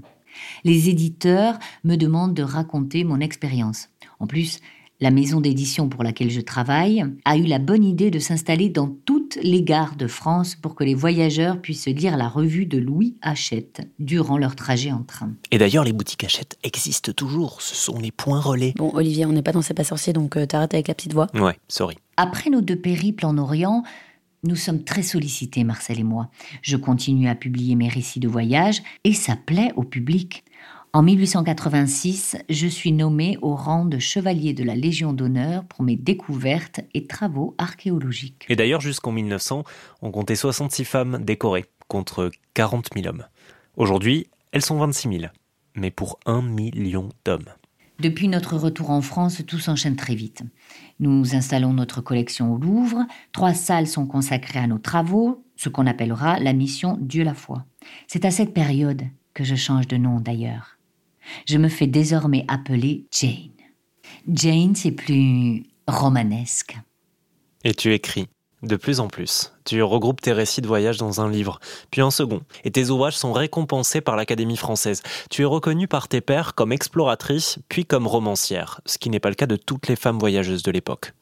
Les 0.63 0.89
éditeurs 0.89 1.59
me 1.83 1.95
demandent 1.95 2.33
de 2.33 2.43
raconter 2.43 3.03
mon 3.03 3.19
expérience. 3.19 3.89
En 4.19 4.27
plus, 4.27 4.59
la 4.99 5.11
maison 5.11 5.41
d'édition 5.41 5.89
pour 5.89 6.03
laquelle 6.03 6.29
je 6.29 6.41
travaille 6.41 7.05
a 7.25 7.37
eu 7.37 7.43
la 7.43 7.59
bonne 7.59 7.83
idée 7.83 8.11
de 8.11 8.19
s'installer 8.19 8.69
dans 8.69 8.87
toutes 8.87 9.37
les 9.41 9.63
gares 9.63 9.95
de 9.95 10.07
France 10.07 10.55
pour 10.55 10.75
que 10.75 10.83
les 10.83 10.95
voyageurs 10.95 11.61
puissent 11.61 11.87
lire 11.87 12.15
la 12.15 12.27
revue 12.27 12.65
de 12.65 12.77
Louis 12.77 13.17
Hachette 13.21 13.81
durant 13.99 14.37
leur 14.37 14.55
trajet 14.55 14.91
en 14.91 15.03
train. 15.03 15.33
Et 15.51 15.57
d'ailleurs, 15.57 15.83
les 15.83 15.93
boutiques 15.93 16.23
Hachette 16.23 16.57
existent 16.63 17.11
toujours. 17.11 17.61
Ce 17.61 17.75
sont 17.75 17.99
les 17.99 18.11
points 18.11 18.39
relais. 18.39 18.73
Bon, 18.77 18.91
Olivier, 18.93 19.25
on 19.25 19.33
n'est 19.33 19.41
pas 19.41 19.51
dans 19.51 19.61
ces 19.61 19.73
pas 19.73 19.83
sorciers, 19.83 20.13
donc 20.13 20.37
euh, 20.37 20.45
t'arrêtes 20.45 20.73
avec 20.73 20.87
la 20.87 20.93
petite 20.93 21.13
voix. 21.13 21.27
Ouais, 21.33 21.57
sorry. 21.67 21.97
Après 22.17 22.49
nos 22.49 22.61
deux 22.61 22.75
périples 22.75 23.25
en 23.25 23.37
Orient, 23.37 23.83
nous 24.43 24.57
sommes 24.57 24.83
très 24.83 25.03
sollicités, 25.03 25.63
Marcel 25.63 25.99
et 25.99 26.03
moi. 26.03 26.29
Je 26.61 26.75
continue 26.75 27.29
à 27.29 27.35
publier 27.35 27.75
mes 27.75 27.87
récits 27.87 28.19
de 28.19 28.27
voyage 28.27 28.83
et 29.05 29.13
ça 29.13 29.37
plaît 29.37 29.71
au 29.77 29.83
public. 29.83 30.43
En 30.95 31.01
1886, 31.01 32.37
je 32.51 32.67
suis 32.67 32.91
nommé 32.91 33.39
au 33.41 33.55
rang 33.55 33.83
de 33.83 33.97
chevalier 33.97 34.53
de 34.53 34.63
la 34.63 34.75
Légion 34.75 35.11
d'honneur 35.11 35.65
pour 35.65 35.83
mes 35.83 35.95
découvertes 35.95 36.81
et 36.93 37.07
travaux 37.07 37.55
archéologiques. 37.57 38.45
Et 38.47 38.55
d'ailleurs, 38.55 38.79
jusqu'en 38.79 39.11
1900, 39.11 39.63
on 40.03 40.11
comptait 40.11 40.35
66 40.35 40.85
femmes 40.85 41.19
décorées, 41.23 41.65
contre 41.87 42.29
40 42.53 42.89
000 42.93 43.07
hommes. 43.07 43.25
Aujourd'hui, 43.75 44.27
elles 44.51 44.61
sont 44.61 44.77
26 44.77 45.17
000, 45.21 45.31
mais 45.73 45.89
pour 45.89 46.19
un 46.27 46.43
million 46.43 47.09
d'hommes. 47.25 47.49
Depuis 47.97 48.27
notre 48.27 48.55
retour 48.55 48.91
en 48.91 49.01
France, 49.01 49.41
tout 49.47 49.57
s'enchaîne 49.57 49.95
très 49.95 50.13
vite. 50.13 50.43
Nous 50.99 51.33
installons 51.33 51.73
notre 51.73 52.01
collection 52.01 52.53
au 52.53 52.59
Louvre, 52.59 53.03
trois 53.31 53.55
salles 53.55 53.87
sont 53.87 54.05
consacrées 54.05 54.59
à 54.59 54.67
nos 54.67 54.77
travaux, 54.77 55.43
ce 55.55 55.69
qu'on 55.69 55.87
appellera 55.87 56.39
la 56.39 56.53
mission 56.53 56.99
Dieu 57.01 57.23
la 57.23 57.33
foi. 57.33 57.65
C'est 58.05 58.25
à 58.25 58.31
cette 58.31 58.53
période 58.53 59.01
que 59.33 59.43
je 59.43 59.55
change 59.55 59.87
de 59.87 59.97
nom 59.97 60.19
d'ailleurs. 60.19 60.77
Je 61.45 61.57
me 61.57 61.69
fais 61.69 61.87
désormais 61.87 62.45
appeler 62.47 63.05
Jane. 63.11 63.51
Jane, 64.27 64.75
c'est 64.75 64.91
plus 64.91 65.63
romanesque. 65.87 66.77
Et 67.63 67.73
tu 67.73 67.93
écris 67.93 68.27
de 68.63 68.75
plus 68.77 68.99
en 68.99 69.07
plus. 69.07 69.53
Tu 69.65 69.81
regroupes 69.83 70.21
tes 70.21 70.31
récits 70.31 70.61
de 70.61 70.67
voyage 70.67 70.97
dans 70.97 71.21
un 71.21 71.29
livre, 71.29 71.59
puis 71.91 72.01
un 72.01 72.11
second, 72.11 72.41
et 72.63 72.71
tes 72.71 72.89
ouvrages 72.89 73.17
sont 73.17 73.33
récompensés 73.33 74.01
par 74.01 74.15
l'Académie 74.15 74.57
française. 74.57 75.03
Tu 75.29 75.41
es 75.41 75.45
reconnue 75.45 75.87
par 75.87 76.07
tes 76.07 76.21
pairs 76.21 76.55
comme 76.55 76.71
exploratrice, 76.71 77.59
puis 77.69 77.85
comme 77.85 78.07
romancière, 78.07 78.81
ce 78.85 78.97
qui 78.97 79.09
n'est 79.09 79.19
pas 79.19 79.29
le 79.29 79.35
cas 79.35 79.45
de 79.47 79.57
toutes 79.57 79.87
les 79.87 79.95
femmes 79.95 80.17
voyageuses 80.17 80.63
de 80.63 80.71
l'époque. 80.71 81.13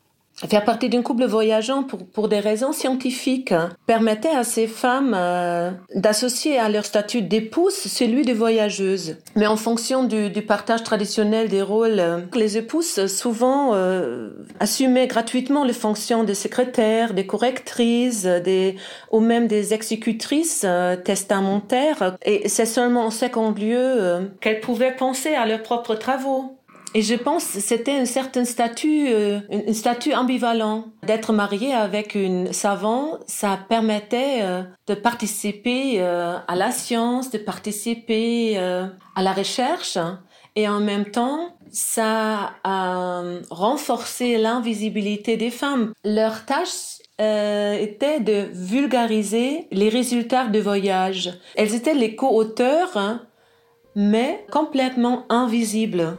Faire 0.49 0.65
partie 0.65 0.89
d'un 0.89 1.01
couple 1.01 1.25
voyageant 1.25 1.83
pour, 1.83 2.05
pour 2.05 2.27
des 2.27 2.39
raisons 2.39 2.73
scientifiques 2.73 3.53
permettait 3.85 4.35
à 4.35 4.43
ces 4.43 4.67
femmes 4.67 5.13
euh, 5.15 5.71
d'associer 5.95 6.57
à 6.57 6.67
leur 6.67 6.85
statut 6.85 7.21
d'épouse 7.21 7.73
celui 7.73 8.23
de 8.23 8.33
voyageuse. 8.33 9.17
Mais 9.35 9.45
en 9.45 9.55
fonction 9.55 10.03
du, 10.03 10.29
du 10.29 10.41
partage 10.41 10.83
traditionnel 10.83 11.47
des 11.47 11.61
rôles, 11.61 11.99
euh, 11.99 12.19
les 12.35 12.57
épouses 12.57 13.05
souvent 13.05 13.71
euh, 13.73 14.31
assumaient 14.59 15.07
gratuitement 15.07 15.63
les 15.63 15.73
fonctions 15.73 16.23
de 16.23 16.33
secrétaires, 16.33 17.13
des 17.13 17.27
correctrices, 17.27 18.23
des, 18.23 18.75
ou 19.11 19.19
même 19.19 19.47
des 19.47 19.73
exécutrices 19.73 20.63
euh, 20.65 20.95
testamentaires. 20.95 22.17
Et 22.25 22.49
c'est 22.49 22.65
seulement 22.65 23.05
en 23.05 23.11
second 23.11 23.51
lieu 23.51 24.31
qu'elles 24.39 24.59
pouvaient 24.59 24.95
penser 24.95 25.33
à 25.33 25.45
leurs 25.45 25.63
propres 25.63 25.95
travaux. 25.95 26.57
Et 26.93 27.01
je 27.01 27.15
pense 27.15 27.45
que 27.53 27.59
c'était 27.61 27.93
un 27.93 28.05
certain 28.05 28.43
statut, 28.43 29.07
euh, 29.07 29.39
un 29.49 29.73
statut 29.73 30.13
ambivalent. 30.13 30.85
D'être 31.03 31.31
marié 31.31 31.73
avec 31.73 32.15
une 32.15 32.51
savante, 32.51 33.21
ça 33.27 33.57
permettait 33.69 34.39
euh, 34.41 34.63
de 34.87 34.95
participer 34.95 36.01
euh, 36.01 36.35
à 36.47 36.55
la 36.55 36.71
science, 36.71 37.31
de 37.31 37.37
participer 37.37 38.57
à 38.57 39.23
la 39.23 39.31
recherche, 39.31 39.97
et 40.55 40.67
en 40.67 40.81
même 40.81 41.05
temps, 41.05 41.55
ça 41.71 42.51
a 42.63 43.23
renforcé 43.49 44.37
l'invisibilité 44.37 45.37
des 45.37 45.49
femmes. 45.51 45.93
Leur 46.03 46.45
tâche 46.45 46.99
était 47.19 48.19
de 48.19 48.47
vulgariser 48.51 49.67
les 49.71 49.89
résultats 49.89 50.47
de 50.47 50.59
voyage. 50.59 51.33
Elles 51.55 51.75
étaient 51.75 51.93
les 51.93 52.15
co-auteurs, 52.15 52.97
hein, 52.97 53.21
mais 53.95 54.43
complètement 54.51 55.25
invisibles. 55.29 56.17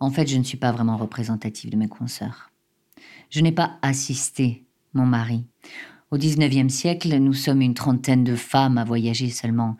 En 0.00 0.10
fait, 0.10 0.26
je 0.26 0.36
ne 0.36 0.42
suis 0.42 0.58
pas 0.58 0.72
vraiment 0.72 0.96
représentative 0.96 1.70
de 1.70 1.76
mes 1.76 1.88
consoeurs. 1.88 2.50
Je 3.30 3.40
n'ai 3.40 3.52
pas 3.52 3.78
assisté 3.82 4.64
mon 4.94 5.06
mari. 5.06 5.44
Au 6.10 6.18
XIXe 6.18 6.72
siècle, 6.72 7.16
nous 7.16 7.34
sommes 7.34 7.60
une 7.60 7.74
trentaine 7.74 8.24
de 8.24 8.36
femmes 8.36 8.78
à 8.78 8.84
voyager 8.84 9.30
seulement, 9.30 9.76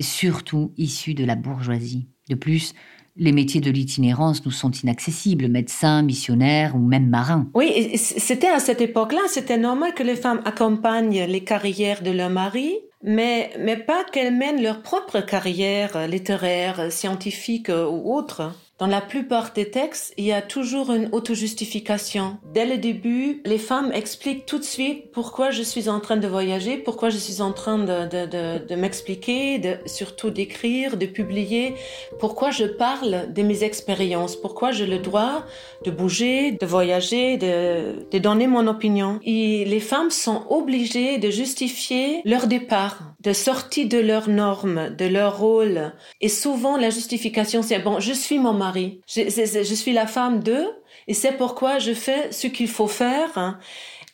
surtout 0.00 0.72
issues 0.76 1.14
de 1.14 1.24
la 1.24 1.36
bourgeoisie. 1.36 2.08
De 2.28 2.34
plus, 2.34 2.74
les 3.16 3.32
métiers 3.32 3.60
de 3.60 3.70
l'itinérance 3.70 4.44
nous 4.44 4.50
sont 4.50 4.70
inaccessibles, 4.70 5.48
médecins, 5.48 6.02
missionnaires 6.02 6.74
ou 6.74 6.80
même 6.80 7.08
marins. 7.08 7.48
Oui, 7.54 7.96
c'était 7.96 8.48
à 8.48 8.58
cette 8.58 8.80
époque-là, 8.80 9.20
c'était 9.28 9.58
normal 9.58 9.94
que 9.94 10.02
les 10.02 10.16
femmes 10.16 10.40
accompagnent 10.44 11.24
les 11.24 11.44
carrières 11.44 12.02
de 12.02 12.10
leur 12.10 12.30
mari, 12.30 12.74
mais, 13.02 13.50
mais 13.60 13.76
pas 13.76 14.04
qu'elles 14.04 14.34
mènent 14.34 14.62
leur 14.62 14.82
propre 14.82 15.20
carrière 15.20 16.08
littéraire, 16.08 16.90
scientifique 16.90 17.68
ou 17.68 18.14
autre. 18.14 18.54
Dans 18.82 18.88
la 18.88 19.00
plupart 19.00 19.52
des 19.52 19.70
textes, 19.70 20.12
il 20.16 20.24
y 20.24 20.32
a 20.32 20.42
toujours 20.42 20.92
une 20.92 21.08
auto-justification. 21.12 22.38
Dès 22.52 22.66
le 22.66 22.78
début, 22.78 23.40
les 23.44 23.58
femmes 23.58 23.92
expliquent 23.94 24.44
tout 24.44 24.58
de 24.58 24.64
suite 24.64 25.12
pourquoi 25.12 25.52
je 25.52 25.62
suis 25.62 25.88
en 25.88 26.00
train 26.00 26.16
de 26.16 26.26
voyager, 26.26 26.78
pourquoi 26.78 27.08
je 27.08 27.16
suis 27.16 27.42
en 27.42 27.52
train 27.52 27.78
de, 27.78 28.66
de, 28.66 28.74
m'expliquer, 28.74 29.60
de, 29.60 29.76
surtout 29.86 30.30
d'écrire, 30.30 30.96
de 30.96 31.06
publier, 31.06 31.76
pourquoi 32.18 32.50
je 32.50 32.64
parle 32.64 33.32
de 33.32 33.42
mes 33.42 33.62
expériences, 33.62 34.34
pourquoi 34.34 34.72
j'ai 34.72 34.86
le 34.86 34.98
droit 34.98 35.44
de 35.84 35.92
bouger, 35.92 36.50
de 36.50 36.66
voyager, 36.66 37.36
de, 37.36 38.04
de 38.10 38.18
donner 38.18 38.48
mon 38.48 38.66
opinion. 38.66 39.20
Et 39.22 39.64
les 39.64 39.78
femmes 39.78 40.10
sont 40.10 40.42
obligées 40.50 41.18
de 41.18 41.30
justifier 41.30 42.20
leur 42.24 42.48
départ, 42.48 43.11
de 43.22 43.32
sortir 43.32 43.88
de 43.88 43.98
leurs 43.98 44.28
normes, 44.28 44.90
de 44.96 45.06
leur 45.06 45.38
rôle. 45.38 45.92
Et 46.20 46.28
souvent, 46.28 46.76
la 46.76 46.90
justification, 46.90 47.62
c'est 47.62 47.78
bon, 47.78 48.00
je 48.00 48.12
suis 48.12 48.38
mon 48.38 48.52
mari 48.52 49.00
je, 49.06 49.74
suis 49.74 49.92
la 49.92 50.06
femme 50.06 50.42
d'eux 50.42 50.68
et 51.08 51.14
c'est 51.14 51.32
pourquoi 51.32 51.78
je 51.78 51.92
fais 51.92 52.32
ce 52.32 52.46
qu'il 52.46 52.68
faut 52.68 52.88
faire. 52.88 53.58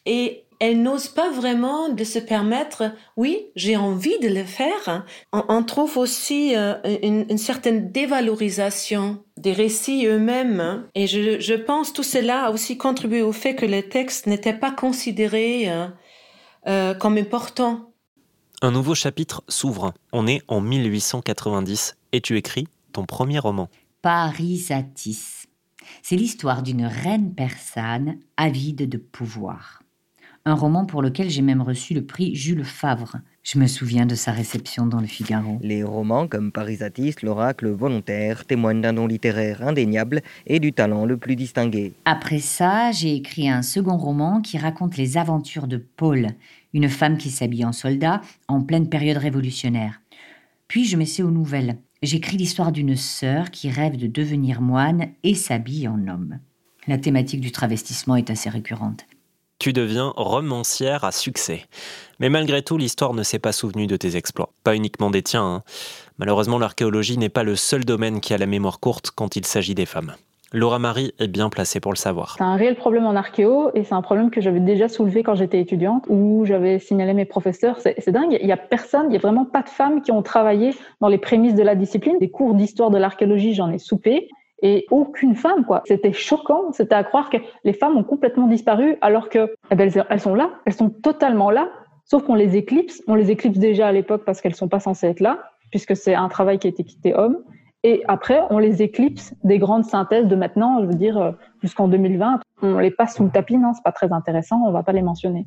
Et 0.06 0.44
elle 0.60 0.82
n'ose 0.82 1.08
pas 1.08 1.30
vraiment 1.30 1.88
de 1.88 2.02
se 2.02 2.18
permettre, 2.18 2.92
oui, 3.16 3.46
j'ai 3.54 3.76
envie 3.76 4.18
de 4.18 4.28
le 4.28 4.42
faire. 4.42 5.06
On, 5.32 5.62
trouve 5.62 5.98
aussi 5.98 6.56
euh, 6.56 6.74
une, 7.02 7.38
certaine 7.38 7.92
dévalorisation 7.92 9.22
des 9.36 9.52
récits 9.52 10.06
eux-mêmes. 10.06 10.84
Et 10.96 11.06
je, 11.06 11.38
je, 11.38 11.54
pense 11.54 11.92
tout 11.92 12.02
cela 12.02 12.46
a 12.46 12.50
aussi 12.50 12.76
contribué 12.76 13.22
au 13.22 13.32
fait 13.32 13.54
que 13.54 13.66
les 13.66 13.88
textes 13.88 14.26
n'étaient 14.26 14.52
pas 14.52 14.72
considérés 14.72 15.70
euh, 15.70 15.86
euh, 16.66 16.94
comme 16.94 17.18
importants. 17.18 17.87
Un 18.60 18.72
nouveau 18.72 18.96
chapitre 18.96 19.44
s'ouvre. 19.46 19.94
On 20.12 20.26
est 20.26 20.42
en 20.48 20.60
1890 20.60 21.96
et 22.10 22.20
tu 22.20 22.36
écris 22.36 22.66
ton 22.92 23.04
premier 23.04 23.38
roman. 23.38 23.68
Paris 24.02 24.58
Satis. 24.58 25.46
C'est 26.02 26.16
l'histoire 26.16 26.64
d'une 26.64 26.84
reine 26.84 27.34
persane 27.34 28.18
avide 28.36 28.88
de 28.88 28.98
pouvoir 28.98 29.82
un 30.48 30.54
roman 30.54 30.86
pour 30.86 31.02
lequel 31.02 31.28
j'ai 31.28 31.42
même 31.42 31.60
reçu 31.60 31.92
le 31.92 32.04
prix 32.04 32.34
Jules 32.34 32.64
Favre. 32.64 33.16
Je 33.42 33.58
me 33.58 33.66
souviens 33.66 34.06
de 34.06 34.14
sa 34.14 34.32
réception 34.32 34.86
dans 34.86 35.00
le 35.00 35.06
Figaro. 35.06 35.58
Les 35.62 35.82
romans 35.82 36.26
comme 36.26 36.52
Parisatis, 36.52 37.16
l'oracle 37.22 37.68
volontaire, 37.68 38.46
témoignent 38.46 38.80
d'un 38.80 38.94
don 38.94 39.06
littéraire 39.06 39.66
indéniable 39.66 40.22
et 40.46 40.58
du 40.58 40.72
talent 40.72 41.04
le 41.04 41.18
plus 41.18 41.36
distingué. 41.36 41.92
Après 42.06 42.38
ça, 42.38 42.92
j'ai 42.92 43.14
écrit 43.14 43.48
un 43.48 43.62
second 43.62 43.98
roman 43.98 44.40
qui 44.40 44.56
raconte 44.58 44.96
les 44.96 45.18
aventures 45.18 45.66
de 45.66 45.76
Paul, 45.76 46.28
une 46.72 46.88
femme 46.88 47.18
qui 47.18 47.30
s'habille 47.30 47.64
en 47.64 47.72
soldat 47.72 48.20
en 48.48 48.62
pleine 48.62 48.88
période 48.88 49.16
révolutionnaire. 49.18 50.00
Puis 50.68 50.84
je 50.84 50.96
m'essaie 50.96 51.22
aux 51.22 51.30
nouvelles. 51.30 51.78
J'écris 52.02 52.36
l'histoire 52.36 52.72
d'une 52.72 52.96
sœur 52.96 53.50
qui 53.50 53.70
rêve 53.70 53.96
de 53.96 54.06
devenir 54.06 54.60
moine 54.60 55.08
et 55.24 55.34
s'habille 55.34 55.88
en 55.88 56.06
homme. 56.06 56.38
La 56.86 56.98
thématique 56.98 57.40
du 57.40 57.52
travestissement 57.52 58.16
est 58.16 58.30
assez 58.30 58.48
récurrente 58.48 59.06
tu 59.58 59.72
deviens 59.72 60.12
romancière 60.16 61.04
à 61.04 61.12
succès. 61.12 61.66
Mais 62.20 62.28
malgré 62.28 62.62
tout, 62.62 62.78
l'histoire 62.78 63.14
ne 63.14 63.22
s'est 63.22 63.38
pas 63.38 63.52
souvenue 63.52 63.86
de 63.86 63.96
tes 63.96 64.16
exploits. 64.16 64.52
Pas 64.64 64.76
uniquement 64.76 65.10
des 65.10 65.22
tiens. 65.22 65.44
Hein. 65.44 65.62
Malheureusement, 66.18 66.58
l'archéologie 66.58 67.18
n'est 67.18 67.28
pas 67.28 67.42
le 67.42 67.56
seul 67.56 67.84
domaine 67.84 68.20
qui 68.20 68.34
a 68.34 68.38
la 68.38 68.46
mémoire 68.46 68.80
courte 68.80 69.10
quand 69.10 69.36
il 69.36 69.44
s'agit 69.44 69.74
des 69.74 69.86
femmes. 69.86 70.14
Laura 70.52 70.78
Marie 70.78 71.12
est 71.18 71.28
bien 71.28 71.50
placée 71.50 71.78
pour 71.78 71.92
le 71.92 71.98
savoir. 71.98 72.36
C'est 72.38 72.44
un 72.44 72.56
réel 72.56 72.74
problème 72.74 73.04
en 73.04 73.14
archéo 73.14 73.70
et 73.74 73.84
c'est 73.84 73.94
un 73.94 74.00
problème 74.00 74.30
que 74.30 74.40
j'avais 74.40 74.60
déjà 74.60 74.88
soulevé 74.88 75.22
quand 75.22 75.34
j'étais 75.34 75.60
étudiante 75.60 76.06
où 76.08 76.44
j'avais 76.46 76.78
signalé 76.78 77.12
mes 77.12 77.26
professeurs. 77.26 77.78
C'est 77.80 78.10
dingue, 78.10 78.38
il 78.40 78.46
n'y 78.46 78.52
a 78.52 78.56
personne, 78.56 79.06
il 79.06 79.10
n'y 79.10 79.16
a 79.16 79.20
vraiment 79.20 79.44
pas 79.44 79.62
de 79.62 79.68
femmes 79.68 80.00
qui 80.00 80.10
ont 80.10 80.22
travaillé 80.22 80.74
dans 81.00 81.08
les 81.08 81.18
prémices 81.18 81.54
de 81.54 81.62
la 81.62 81.74
discipline. 81.74 82.16
Des 82.18 82.30
cours 82.30 82.54
d'histoire 82.54 82.90
de 82.90 82.96
l'archéologie, 82.96 83.52
j'en 83.52 83.70
ai 83.70 83.78
soupé 83.78 84.28
et 84.62 84.86
aucune 84.90 85.34
femme 85.34 85.64
quoi. 85.66 85.82
C'était 85.86 86.12
choquant, 86.14 86.72
c'était 86.72 86.94
à 86.94 87.04
croire 87.04 87.28
que 87.28 87.36
les 87.64 87.74
femmes 87.74 87.96
ont 87.96 88.02
complètement 88.02 88.46
disparu 88.46 88.96
alors 89.02 89.28
que 89.28 89.54
eh 89.70 89.74
ben, 89.74 89.90
elles 90.08 90.20
sont 90.20 90.34
là, 90.34 90.50
elles 90.64 90.72
sont 90.72 90.88
totalement 90.88 91.50
là, 91.50 91.68
sauf 92.06 92.24
qu'on 92.24 92.34
les 92.34 92.56
éclipse. 92.56 93.02
On 93.06 93.14
les 93.14 93.30
éclipse 93.30 93.58
déjà 93.58 93.88
à 93.88 93.92
l'époque 93.92 94.22
parce 94.24 94.40
qu'elles 94.40 94.54
sont 94.54 94.68
pas 94.68 94.80
censées 94.80 95.08
être 95.08 95.20
là, 95.20 95.38
puisque 95.70 95.94
c'est 95.94 96.14
un 96.14 96.28
travail 96.28 96.58
qui 96.58 96.66
a 96.68 96.70
été 96.70 96.84
quitté 96.84 97.14
homme. 97.14 97.38
Et 97.84 98.02
après, 98.08 98.40
on 98.50 98.58
les 98.58 98.82
éclipse 98.82 99.34
des 99.44 99.58
grandes 99.58 99.84
synthèses 99.84 100.26
de 100.26 100.34
maintenant, 100.34 100.80
je 100.80 100.86
veux 100.86 100.94
dire 100.94 101.16
euh, 101.18 101.32
jusqu'en 101.62 101.86
2020. 101.86 102.40
On 102.62 102.78
les 102.78 102.90
passe 102.90 103.16
sous 103.16 103.24
le 103.24 103.30
tapis, 103.30 103.56
non, 103.56 103.72
c'est 103.72 103.84
pas 103.84 103.92
très 103.92 104.12
intéressant, 104.12 104.62
on 104.66 104.72
va 104.72 104.82
pas 104.82 104.92
les 104.92 105.02
mentionner. 105.02 105.46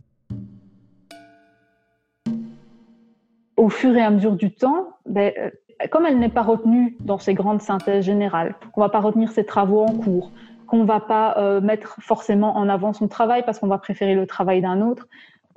Au 3.58 3.68
fur 3.68 3.96
et 3.96 4.02
à 4.02 4.10
mesure 4.10 4.38
du 4.38 4.54
temps, 4.54 4.88
ben, 5.06 5.34
euh, 5.38 5.50
comme 5.90 6.06
elle 6.06 6.20
n'est 6.20 6.30
pas 6.30 6.42
retenue 6.42 6.96
dans 7.02 7.18
ces 7.18 7.34
grandes 7.34 7.62
synthèses 7.62 8.06
générales, 8.06 8.56
qu'on 8.72 8.82
va 8.82 8.90
pas 8.90 9.02
retenir 9.02 9.32
ses 9.32 9.46
travaux 9.46 9.82
en 9.82 9.94
cours, 9.94 10.32
qu'on 10.68 10.86
va 10.86 11.02
pas 11.02 11.38
euh, 11.38 11.60
mettre 11.60 11.98
forcément 12.00 12.56
en 12.56 12.70
avant 12.70 12.94
son 12.94 13.10
travail 13.10 13.44
parce 13.46 13.60
qu'on 13.60 13.68
va 13.68 13.78
préférer 13.78 14.16
le 14.16 14.26
travail 14.26 14.62
d'un 14.62 14.82
autre, 14.82 15.10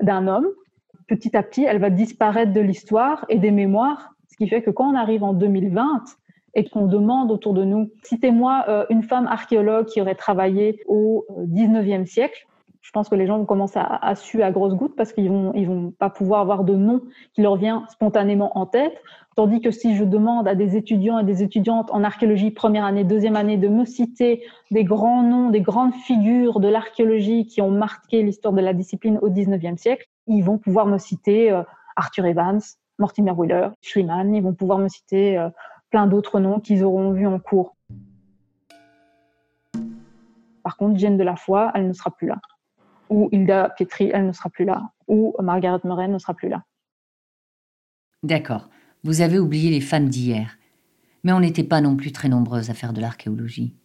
d'un 0.03 0.27
homme, 0.27 0.49
petit 1.07 1.37
à 1.37 1.45
petit, 1.45 1.63
elle 1.63 1.79
va 1.79 1.91
disparaître 1.91 2.53
de 2.53 2.61
l'histoire 2.61 3.25
et 3.29 3.39
des 3.39 3.53
mémoires, 3.53 4.15
ce 4.29 4.37
qui 4.37 4.49
fait 4.49 4.63
que 4.63 4.71
quand 4.71 4.91
on 4.91 4.97
arrive 4.97 5.23
en 5.23 5.35
2020 5.35 6.03
et 6.55 6.69
qu'on 6.69 6.87
demande 6.87 7.31
autour 7.31 7.55
de 7.55 7.65
nous, 7.65 7.91
citez-moi 8.03 8.65
euh, 8.69 8.87
une 8.91 9.03
femme 9.03 9.27
archéologue 9.27 9.87
qui 9.87 10.01
aurait 10.01 10.15
travaillé 10.15 10.81
au 10.87 11.27
19e 11.31 12.03
euh, 12.03 12.07
siècle, 12.07 12.47
je 12.85 12.91
pense 12.91 13.09
que 13.09 13.15
les 13.15 13.27
gens 13.27 13.39
vont 13.39 13.47
commencer 13.47 13.81
à, 13.83 14.15
suer 14.15 14.43
à 14.43 14.51
grosses 14.51 14.75
gouttes 14.75 14.95
parce 14.95 15.15
qu'ils 15.15 15.31
vont, 15.31 15.53
ils 15.55 15.67
vont 15.67 15.91
pas 15.91 16.11
pouvoir 16.11 16.43
avoir 16.43 16.65
de 16.65 16.75
nom 16.75 17.01
qui 17.33 17.41
leur 17.41 17.57
vient 17.57 17.87
spontanément 17.89 18.59
en 18.59 18.67
tête. 18.67 18.93
Tandis 19.37 19.63
que 19.63 19.71
si 19.71 19.97
je 19.97 20.05
demande 20.05 20.47
à 20.47 20.55
des 20.55 20.77
étudiants 20.77 21.19
et 21.19 21.25
des 21.25 21.43
étudiantes 21.43 21.91
en 21.93 22.05
archéologie 22.05 22.51
première 22.51 22.85
année, 22.85 23.03
deuxième 23.03 23.37
année 23.37 23.57
de 23.57 23.69
me 23.69 23.87
citer 23.87 24.45
des 24.71 24.85
grands 24.85 25.23
noms, 25.23 25.49
des 25.49 25.63
grandes 25.63 25.95
figures 25.95 26.61
de 26.61 26.69
l'archéologie 26.69 27.47
qui 27.47 27.63
ont 27.63 27.71
marqué 27.71 28.23
l'histoire 28.23 28.53
de 28.53 28.61
la 28.61 28.75
discipline 28.75 29.19
au 29.23 29.31
19e 29.31 29.79
siècle, 29.79 30.07
ils 30.27 30.43
vont 30.43 30.59
pouvoir 30.59 30.85
me 30.85 30.99
citer 30.99 31.51
euh, 31.51 31.63
Arthur 31.97 32.27
Evans, 32.27 32.61
Mortimer 32.99 33.33
Wheeler, 33.33 33.69
Schliemann, 33.81 34.35
ils 34.35 34.43
vont 34.43 34.55
pouvoir 34.55 34.79
me 34.79 34.89
citer 34.89 35.39
plein 35.95 36.09
d'autres 36.09 36.41
noms 36.41 36.59
qu'ils 36.59 36.83
auront 36.83 37.13
vus 37.13 37.29
en 37.29 37.39
cours. 37.39 37.77
Par 40.65 40.77
contre, 40.77 40.99
Jeanne 40.99 41.17
de 41.17 41.23
la 41.23 41.37
Foi, 41.37 41.71
elle 41.77 41.87
ne 41.87 41.93
sera 41.93 42.11
plus 42.11 42.27
là 42.27 42.41
ou 43.11 43.29
Hilda 43.31 43.71
Pietri, 43.77 44.11
elle 44.13 44.27
ne 44.27 44.33
sera 44.33 44.51
plus 44.51 44.65
là, 44.65 44.91
ou 45.07 45.37
Margaret 45.41 45.79
Murray 45.85 46.09
ne 46.09 46.19
sera 46.19 46.35
plus 46.35 46.49
là. 46.49 46.65
D'accord. 48.25 48.69
Vous 49.05 49.21
avez 49.21 49.39
oublié 49.39 49.71
les 49.71 49.81
femmes 49.81 50.09
d'hier. 50.09 50.59
Mais 51.23 51.33
on 51.33 51.39
n'était 51.39 51.63
pas 51.63 51.81
non 51.81 51.95
plus 51.95 52.11
très 52.11 52.29
nombreuses 52.29 52.71
à 52.71 52.75
faire 52.75 52.93
de 52.93 53.01
l'archéologie. 53.01 53.77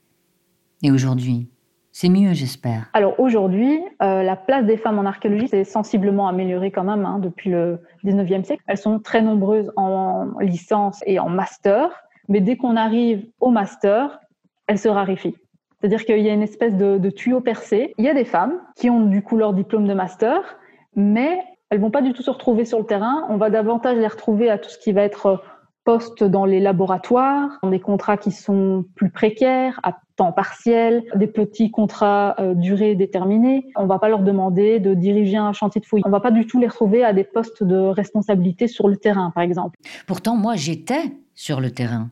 Et 0.82 0.90
aujourd'hui? 0.90 1.48
C'est 1.92 2.10
mieux, 2.10 2.34
j'espère. 2.34 2.90
Alors 2.94 3.20
aujourd'hui, 3.20 3.80
euh, 4.02 4.22
la 4.22 4.36
place 4.36 4.66
des 4.66 4.78
femmes 4.78 5.00
en 5.00 5.06
archéologie 5.06 5.48
s'est 5.48 5.64
sensiblement 5.64 6.28
améliorée 6.28 6.72
quand 6.72 6.84
même 6.84 7.06
hein, 7.06 7.20
depuis 7.20 7.50
le 7.50 7.80
19e 8.06 8.44
siècle. 8.44 8.64
Elles 8.68 8.78
sont 8.78 9.00
très 9.00 9.22
nombreuses 9.22 9.72
en 9.76 10.28
licence 10.40 11.02
et 11.06 11.20
en 11.20 11.30
master, 11.30 11.90
mais 12.28 12.42
dès 12.42 12.58
qu'on 12.58 12.76
arrive 12.76 13.26
au 13.40 13.50
master, 13.50 14.20
elles 14.68 14.78
se 14.78 14.88
raréfient. 14.88 15.36
C'est-à-dire 15.80 16.06
qu'il 16.06 16.20
y 16.20 16.30
a 16.30 16.34
une 16.34 16.44
espèce 16.44 16.76
de, 16.76 17.10
tuyau 17.10 17.42
percé. 17.42 17.94
Il 17.98 18.06
y 18.06 18.10
a 18.10 18.14
des 18.14 18.26
femmes 18.26 18.60
qui 18.76 18.90
ont 18.90 19.06
du 19.06 19.22
coup 19.24 19.38
leur 19.38 19.54
diplôme 19.54 19.88
de 19.88 19.94
master, 19.94 20.58
mais 20.96 21.42
elles 21.70 21.80
vont 21.80 21.92
pas 21.92 22.02
du 22.02 22.14
tout 22.14 22.22
se 22.22 22.30
retrouver 22.30 22.66
sur 22.66 22.80
le 22.80 22.86
terrain. 22.86 23.26
On 23.30 23.38
va 23.38 23.50
davantage 23.50 23.98
les 23.98 24.08
retrouver 24.08 24.50
à 24.50 24.58
tout 24.58 24.70
ce 24.70 24.78
qui 24.78 24.92
va 24.92 25.04
être 25.04 25.42
poste 25.84 26.24
dans 26.24 26.46
les 26.46 26.60
laboratoires, 26.60 27.60
des 27.64 27.80
contrats 27.80 28.18
qui 28.18 28.32
sont 28.32 28.86
plus 28.96 29.10
précaires, 29.10 29.80
à 29.84 30.00
temps 30.16 30.32
partiel, 30.32 31.04
des 31.16 31.28
petits 31.28 31.72
contrats 31.72 32.36
euh, 32.40 32.54
durée 32.54 32.96
déterminée. 32.96 33.66
On 33.76 33.86
va 33.86 34.00
pas 34.00 34.10
leur 34.10 34.20
demander 34.20 34.80
de 34.80 34.94
diriger 34.94 35.38
un 35.38 35.54
chantier 35.54 35.82
de 35.82 35.86
fouille. 35.86 36.02
On 36.06 36.10
va 36.10 36.20
pas 36.20 36.32
du 36.32 36.46
tout 36.46 36.60
les 36.60 36.68
retrouver 36.68 37.04
à 37.04 37.14
des 37.14 37.24
postes 37.24 37.64
de 37.64 37.78
responsabilité 37.78 38.68
sur 38.68 38.88
le 38.88 38.98
terrain, 38.98 39.32
par 39.32 39.44
exemple. 39.44 39.80
Pourtant, 40.08 40.36
moi, 40.36 40.56
j'étais 40.56 41.16
sur 41.36 41.62
le 41.62 41.72
terrain. 41.72 42.12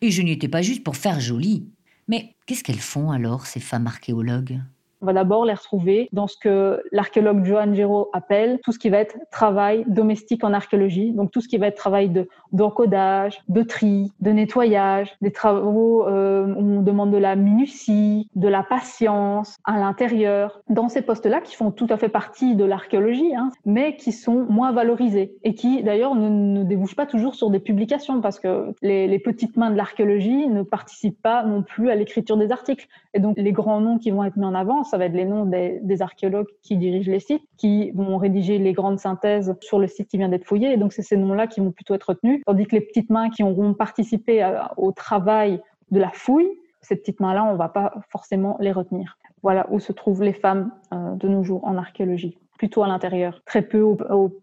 Et 0.00 0.10
je 0.10 0.22
n'y 0.22 0.32
étais 0.32 0.48
pas 0.48 0.62
juste 0.62 0.82
pour 0.82 0.96
faire 0.96 1.20
joli. 1.20 1.68
Mais 2.08 2.34
qu'est-ce 2.46 2.64
qu'elles 2.64 2.76
font 2.76 3.10
alors, 3.10 3.46
ces 3.46 3.60
femmes 3.60 3.86
archéologues? 3.86 4.60
On 5.02 5.06
va 5.06 5.12
d'abord 5.12 5.44
les 5.44 5.52
retrouver 5.52 6.08
dans 6.12 6.28
ce 6.28 6.36
que 6.36 6.82
l'archéologue 6.92 7.44
Johan 7.44 7.74
Giraud 7.74 8.08
appelle 8.12 8.60
tout 8.62 8.70
ce 8.72 8.78
qui 8.78 8.88
va 8.88 8.98
être 8.98 9.16
travail 9.30 9.84
domestique 9.88 10.44
en 10.44 10.52
archéologie. 10.52 11.12
Donc 11.12 11.32
tout 11.32 11.40
ce 11.40 11.48
qui 11.48 11.58
va 11.58 11.66
être 11.66 11.76
travail 11.76 12.08
de 12.08 12.28
d'encodage, 12.52 13.40
de 13.48 13.62
tri, 13.62 14.12
de 14.20 14.30
nettoyage, 14.30 15.16
des 15.22 15.32
travaux 15.32 16.06
euh, 16.06 16.46
où 16.46 16.60
on 16.60 16.82
demande 16.82 17.10
de 17.10 17.16
la 17.16 17.34
minutie, 17.34 18.28
de 18.36 18.46
la 18.46 18.62
patience 18.62 19.56
à 19.64 19.78
l'intérieur. 19.78 20.60
Dans 20.68 20.88
ces 20.88 21.02
postes-là, 21.02 21.40
qui 21.40 21.56
font 21.56 21.70
tout 21.70 21.86
à 21.88 21.96
fait 21.96 22.10
partie 22.10 22.54
de 22.54 22.64
l'archéologie, 22.64 23.34
hein, 23.34 23.50
mais 23.64 23.96
qui 23.96 24.12
sont 24.12 24.46
moins 24.50 24.70
valorisés 24.70 25.34
et 25.44 25.54
qui 25.54 25.82
d'ailleurs 25.82 26.14
ne, 26.14 26.28
ne, 26.28 26.62
débouchent 26.62 26.94
pas 26.94 27.06
toujours 27.06 27.34
sur 27.34 27.50
des 27.50 27.58
publications 27.58 28.20
parce 28.20 28.38
que 28.38 28.74
les, 28.82 29.08
les 29.08 29.18
petites 29.18 29.56
mains 29.56 29.70
de 29.70 29.76
l'archéologie 29.76 30.46
ne 30.46 30.62
participent 30.62 31.22
pas 31.22 31.42
non 31.42 31.62
plus 31.62 31.90
à 31.90 31.94
l'écriture 31.94 32.36
des 32.36 32.52
articles. 32.52 32.86
Et 33.14 33.20
donc 33.20 33.36
les 33.38 33.52
grands 33.52 33.80
noms 33.80 33.98
qui 33.98 34.10
vont 34.10 34.24
être 34.24 34.36
mis 34.36 34.44
en 34.44 34.54
avant, 34.54 34.84
ça 34.92 34.98
va 34.98 35.06
être 35.06 35.14
les 35.14 35.24
noms 35.24 35.46
des, 35.46 36.02
archéologues 36.02 36.48
qui 36.60 36.76
dirigent 36.76 37.10
les 37.10 37.18
sites, 37.18 37.42
qui 37.56 37.92
vont 37.92 38.18
rédiger 38.18 38.58
les 38.58 38.74
grandes 38.74 38.98
synthèses 38.98 39.54
sur 39.62 39.78
le 39.78 39.86
site 39.86 40.08
qui 40.08 40.18
vient 40.18 40.28
d'être 40.28 40.44
fouillé. 40.44 40.70
Et 40.70 40.76
donc, 40.76 40.92
c'est 40.92 41.00
ces 41.00 41.16
noms-là 41.16 41.46
qui 41.46 41.60
vont 41.60 41.72
plutôt 41.72 41.94
être 41.94 42.10
retenus. 42.10 42.42
Tandis 42.44 42.66
que 42.66 42.76
les 42.76 42.82
petites 42.82 43.08
mains 43.08 43.30
qui 43.30 43.42
auront 43.42 43.72
participé 43.72 44.46
au 44.76 44.92
travail 44.92 45.62
de 45.92 45.98
la 45.98 46.10
fouille, 46.10 46.50
ces 46.82 46.96
petites 46.96 47.20
mains-là, 47.20 47.42
on 47.42 47.54
ne 47.54 47.56
va 47.56 47.70
pas 47.70 47.94
forcément 48.10 48.58
les 48.60 48.70
retenir. 48.70 49.16
Voilà 49.42 49.66
où 49.70 49.80
se 49.80 49.92
trouvent 49.92 50.22
les 50.22 50.34
femmes 50.34 50.72
euh, 50.92 51.14
de 51.14 51.26
nos 51.26 51.42
jours 51.42 51.64
en 51.64 51.78
archéologie, 51.78 52.36
plutôt 52.58 52.82
à 52.82 52.86
l'intérieur. 52.86 53.40
Très 53.46 53.62
peu 53.62 53.80
au, 53.80 53.96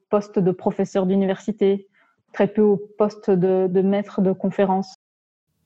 poste 0.10 0.40
de 0.40 0.52
professeur 0.52 1.06
d'université, 1.06 1.88
très 2.34 2.48
peu 2.48 2.64
au 2.64 2.78
poste 2.98 3.30
de 3.30 3.82
maître 3.82 4.22
de 4.22 4.32
conférence. 4.32 4.96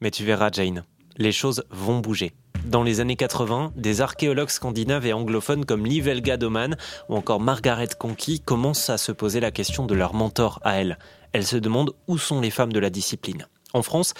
Mais 0.01 0.11
tu 0.11 0.25
verras, 0.25 0.49
Jane, 0.51 0.83
les 1.17 1.31
choses 1.31 1.63
vont 1.69 2.01
bouger. 2.01 2.33
Dans 2.65 2.81
les 2.81 3.01
années 3.01 3.15
80, 3.15 3.73
des 3.75 4.01
archéologues 4.01 4.49
scandinaves 4.49 5.05
et 5.05 5.13
anglophones 5.13 5.65
comme 5.65 5.85
Liv 5.85 6.07
Helga 6.07 6.37
Doman 6.37 6.77
ou 7.09 7.15
encore 7.15 7.39
Margaret 7.39 7.89
Conky 7.99 8.39
commencent 8.39 8.89
à 8.89 8.97
se 8.97 9.11
poser 9.11 9.39
la 9.39 9.51
question 9.51 9.85
de 9.85 9.93
leur 9.93 10.13
mentor 10.13 10.59
à 10.63 10.75
elle. 10.75 10.97
Elles 11.33 11.45
se 11.45 11.57
demandent 11.57 11.91
où 12.07 12.17
sont 12.17 12.41
les 12.41 12.49
femmes 12.49 12.73
de 12.73 12.79
la 12.79 12.89
discipline. 12.89 13.47
En 13.73 13.83
France, 13.83 14.13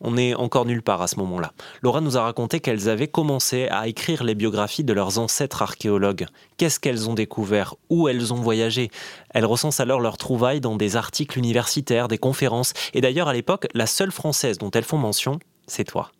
On 0.00 0.12
n'est 0.12 0.34
encore 0.34 0.66
nulle 0.66 0.82
part 0.82 1.02
à 1.02 1.06
ce 1.06 1.16
moment-là. 1.20 1.52
Laura 1.82 2.00
nous 2.00 2.16
a 2.16 2.22
raconté 2.22 2.60
qu'elles 2.60 2.88
avaient 2.88 3.08
commencé 3.08 3.68
à 3.68 3.86
écrire 3.86 4.24
les 4.24 4.34
biographies 4.34 4.84
de 4.84 4.92
leurs 4.92 5.18
ancêtres 5.18 5.62
archéologues. 5.62 6.26
Qu'est-ce 6.56 6.80
qu'elles 6.80 7.08
ont 7.08 7.14
découvert? 7.14 7.76
Où 7.90 8.08
elles 8.08 8.32
ont 8.32 8.40
voyagé? 8.40 8.90
Elles 9.30 9.46
recensent 9.46 9.80
alors 9.80 10.00
leurs 10.00 10.16
trouvailles 10.16 10.60
dans 10.60 10.76
des 10.76 10.96
articles 10.96 11.38
universitaires, 11.38 12.08
des 12.08 12.18
conférences. 12.18 12.72
Et 12.92 13.00
d'ailleurs, 13.00 13.28
à 13.28 13.32
l'époque, 13.32 13.68
la 13.74 13.86
seule 13.86 14.12
française 14.12 14.58
dont 14.58 14.70
elles 14.72 14.84
font 14.84 14.98
mention, 14.98 15.38
c'est 15.66 15.84
toi. 15.84 16.10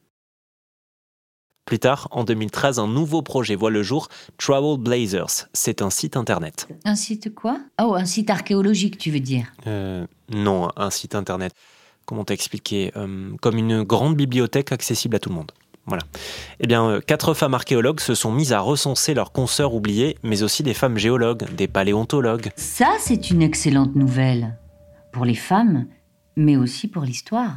Plus 1.65 1.79
tard, 1.79 2.09
en 2.11 2.25
2013, 2.25 2.79
un 2.79 2.87
nouveau 2.87 3.23
projet 3.23 3.55
voit 3.55 3.71
le 3.71 3.83
jour, 3.83 4.09
Travel 4.37 4.77
Blazers. 4.79 5.49
C'est 5.55 5.81
un 5.81 5.89
site 5.89 6.17
internet. 6.17 6.69
Un 6.85 6.95
site 6.95 7.35
quoi? 7.35 7.59
Oh, 7.83 7.95
un 7.95 8.05
site 8.05 8.29
archéologique, 8.29 8.99
tu 8.99 9.11
veux 9.11 9.21
dire? 9.21 9.47
Euh, 9.67 10.07
non, 10.31 10.69
un 10.77 10.91
site 10.91 11.15
internet. 11.15 11.55
Comment 12.05 12.25
t'expliquer? 12.25 12.93
Euh, 12.97 13.31
Comme 13.41 13.57
une 13.57 13.83
grande 13.83 14.15
bibliothèque 14.15 14.73
accessible 14.73 15.17
à 15.17 15.19
tout 15.19 15.31
le 15.31 15.37
monde. 15.37 15.53
Voilà. 15.87 16.03
Eh 16.61 16.67
bien, 16.67 16.85
euh, 16.87 17.01
quatre 17.01 17.33
femmes 17.33 17.55
archéologues 17.55 18.01
se 18.01 18.15
sont 18.15 18.33
mises 18.33 18.53
à 18.53 18.61
recenser 18.61 19.15
leurs 19.15 19.33
consoeurs 19.33 19.75
oubliées, 19.75 20.17
mais 20.23 20.43
aussi 20.43 20.63
des 20.63 20.75
femmes 20.75 20.99
géologues, 20.99 21.45
des 21.55 21.69
paléontologues. 21.69 22.51
Ça, 22.57 22.91
c'est 23.01 23.31
une 23.31 23.41
excellente 23.43 23.95
nouvelle. 23.95 24.59
Pour 25.13 25.25
les 25.25 25.35
femmes, 25.35 25.87
mais 26.37 26.57
aussi 26.57 26.89
pour 26.89 27.05
l'histoire. 27.05 27.55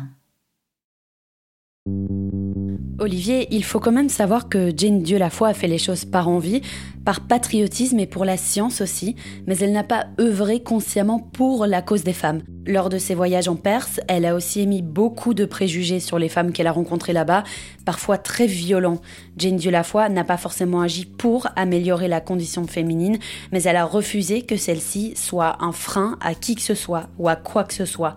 Olivier, 2.99 3.47
il 3.51 3.63
faut 3.63 3.79
quand 3.79 3.91
même 3.91 4.09
savoir 4.09 4.49
que 4.49 4.71
Jane 4.75 5.03
Dieu 5.03 5.19
la 5.19 5.29
foi 5.29 5.49
a 5.49 5.53
fait 5.53 5.67
les 5.67 5.77
choses 5.77 6.03
par 6.03 6.27
envie, 6.27 6.63
par 7.05 7.21
patriotisme 7.21 7.99
et 7.99 8.07
pour 8.07 8.25
la 8.25 8.37
science 8.37 8.81
aussi, 8.81 9.15
mais 9.45 9.55
elle 9.59 9.71
n'a 9.71 9.83
pas 9.83 10.07
œuvré 10.19 10.61
consciemment 10.61 11.19
pour 11.19 11.67
la 11.67 11.83
cause 11.83 12.03
des 12.03 12.13
femmes. 12.13 12.41
Lors 12.65 12.89
de 12.89 12.97
ses 12.97 13.13
voyages 13.13 13.47
en 13.47 13.55
Perse, 13.55 13.99
elle 14.07 14.25
a 14.25 14.33
aussi 14.33 14.61
émis 14.61 14.81
beaucoup 14.81 15.35
de 15.35 15.45
préjugés 15.45 15.99
sur 15.99 16.17
les 16.17 16.27
femmes 16.27 16.51
qu'elle 16.51 16.65
a 16.65 16.71
rencontrées 16.71 17.13
là-bas, 17.13 17.43
parfois 17.85 18.17
très 18.17 18.47
violents. 18.47 18.99
Jane 19.37 19.57
Dieu 19.57 19.69
la 19.69 19.83
foi 19.83 20.09
n'a 20.09 20.23
pas 20.23 20.37
forcément 20.37 20.81
agi 20.81 21.05
pour 21.05 21.47
améliorer 21.55 22.07
la 22.07 22.19
condition 22.19 22.65
féminine, 22.65 23.19
mais 23.51 23.61
elle 23.61 23.77
a 23.77 23.85
refusé 23.85 24.41
que 24.41 24.57
celle-ci 24.57 25.13
soit 25.15 25.57
un 25.63 25.71
frein 25.71 26.17
à 26.19 26.33
qui 26.33 26.55
que 26.55 26.61
ce 26.63 26.73
soit 26.73 27.09
ou 27.19 27.29
à 27.29 27.35
quoi 27.35 27.63
que 27.63 27.75
ce 27.75 27.85
soit. 27.85 28.15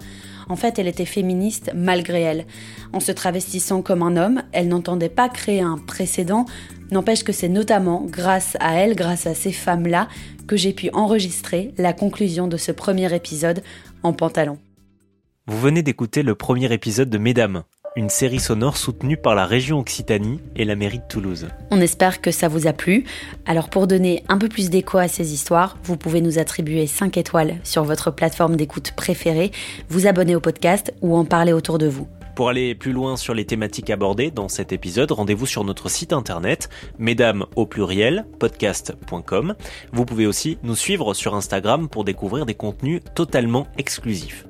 En 0.51 0.57
fait, 0.57 0.81
elle 0.81 0.89
était 0.89 1.05
féministe 1.05 1.71
malgré 1.77 2.23
elle. 2.23 2.45
En 2.93 2.99
se 2.99 3.13
travestissant 3.13 3.83
comme 3.83 4.03
un 4.03 4.17
homme, 4.17 4.43
elle 4.51 4.67
n'entendait 4.67 5.09
pas 5.09 5.29
créer 5.29 5.61
un 5.61 5.79
précédent. 5.79 6.45
N'empêche 6.91 7.23
que 7.23 7.33
c'est 7.33 7.49
notamment 7.49 8.05
grâce 8.05 8.57
à 8.59 8.75
elle, 8.75 8.97
grâce 8.97 9.29
à 9.29 9.35
ces 9.35 9.53
femmes-là, 9.53 10.09
que 10.49 10.57
j'ai 10.57 10.73
pu 10.73 10.91
enregistrer 10.93 11.73
la 11.79 11.93
conclusion 11.93 12.49
de 12.49 12.57
ce 12.57 12.73
premier 12.73 13.15
épisode 13.15 13.63
en 14.03 14.13
pantalon. 14.13 14.59
Vous 15.47 15.61
venez 15.61 15.85
d'écouter 15.85 16.25
le 16.25 16.35
premier 16.35 16.73
épisode 16.73 17.11
de 17.11 17.19
Mesdames, 17.19 17.63
une 18.01 18.09
série 18.09 18.41
sonore 18.41 18.79
soutenue 18.79 19.19
par 19.19 19.35
la 19.35 19.45
région 19.45 19.79
Occitanie 19.79 20.41
et 20.57 20.65
la 20.65 20.75
mairie 20.75 21.01
de 21.01 21.07
Toulouse. 21.07 21.49
On 21.71 21.83
espère 21.83 22.23
que 22.23 22.31
ça 22.31 22.49
vous 22.49 22.67
a 22.67 22.73
plu. 22.73 23.05
Alors 23.45 23.69
pour 23.69 23.87
donner 23.87 24.25
un 24.31 24.39
peu 24.39 24.49
plus 24.49 24.71
d'écho 24.71 24.97
à 24.97 25.07
ces 25.07 25.35
histoires, 25.35 25.77
vous 25.83 25.99
pouvez 25.99 26.23
nous 26.23 26.39
attribuer 26.39 26.87
5 26.87 27.19
étoiles 27.19 27.57
sur 27.63 27.85
votre 27.85 28.11
plateforme 28.11 28.57
d'écoute 28.57 28.93
préférée, 28.97 29.51
vous 29.91 30.07
abonner 30.07 30.35
au 30.35 30.41
podcast 30.41 30.95
ou 31.03 31.15
en 31.15 31.27
parler 31.27 31.53
autour 31.53 31.77
de 31.77 31.89
vous. 31.89 32.09
Pour 32.37 32.49
aller 32.49 32.75
plus 32.75 32.93
loin 32.93 33.19
sur 33.19 33.35
les 33.35 33.45
thématiques 33.45 33.91
abordées 33.91 34.31
dans 34.31 34.49
cet 34.49 34.73
épisode, 34.73 35.13
rendez-vous 35.13 35.45
sur 35.45 35.63
notre 35.65 35.91
site 35.91 36.15
internet 36.15 36.71
mesdames 36.99 37.45
au 37.55 37.67
pluriel 37.67 38.25
podcast.com. 38.39 39.57
Vous 39.93 40.05
pouvez 40.07 40.27
aussi 40.27 40.57
nous 40.63 40.75
suivre 40.75 41.13
sur 41.13 41.35
Instagram 41.35 41.87
pour 41.91 42.05
découvrir 42.05 42.47
des 42.47 42.55
contenus 42.55 43.03
totalement 43.15 43.67
exclusifs. 43.77 44.47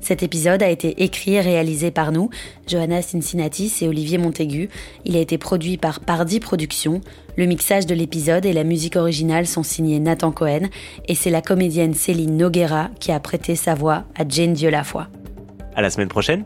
Cet 0.00 0.22
épisode 0.22 0.62
a 0.62 0.68
été 0.68 1.02
écrit 1.02 1.34
et 1.34 1.40
réalisé 1.40 1.90
par 1.90 2.12
nous, 2.12 2.30
Johanna 2.66 3.02
Cincinnatis 3.02 3.72
et 3.82 3.88
Olivier 3.88 4.18
Montaigu. 4.18 4.70
Il 5.04 5.16
a 5.16 5.20
été 5.20 5.36
produit 5.36 5.76
par 5.76 6.00
Pardi 6.00 6.40
Productions. 6.40 7.00
Le 7.36 7.46
mixage 7.46 7.86
de 7.86 7.94
l'épisode 7.94 8.46
et 8.46 8.52
la 8.52 8.64
musique 8.64 8.96
originale 8.96 9.46
sont 9.46 9.62
signés 9.62 10.00
Nathan 10.00 10.32
Cohen 10.32 10.68
et 11.06 11.14
c'est 11.14 11.30
la 11.30 11.42
comédienne 11.42 11.94
Céline 11.94 12.36
Noguera 12.36 12.88
qui 12.98 13.12
a 13.12 13.20
prêté 13.20 13.56
sa 13.56 13.74
voix 13.74 14.04
à 14.16 14.26
Jane 14.26 14.54
Dieu. 14.54 14.70
À 15.74 15.82
la 15.82 15.90
semaine 15.90 16.08
prochaine! 16.08 16.44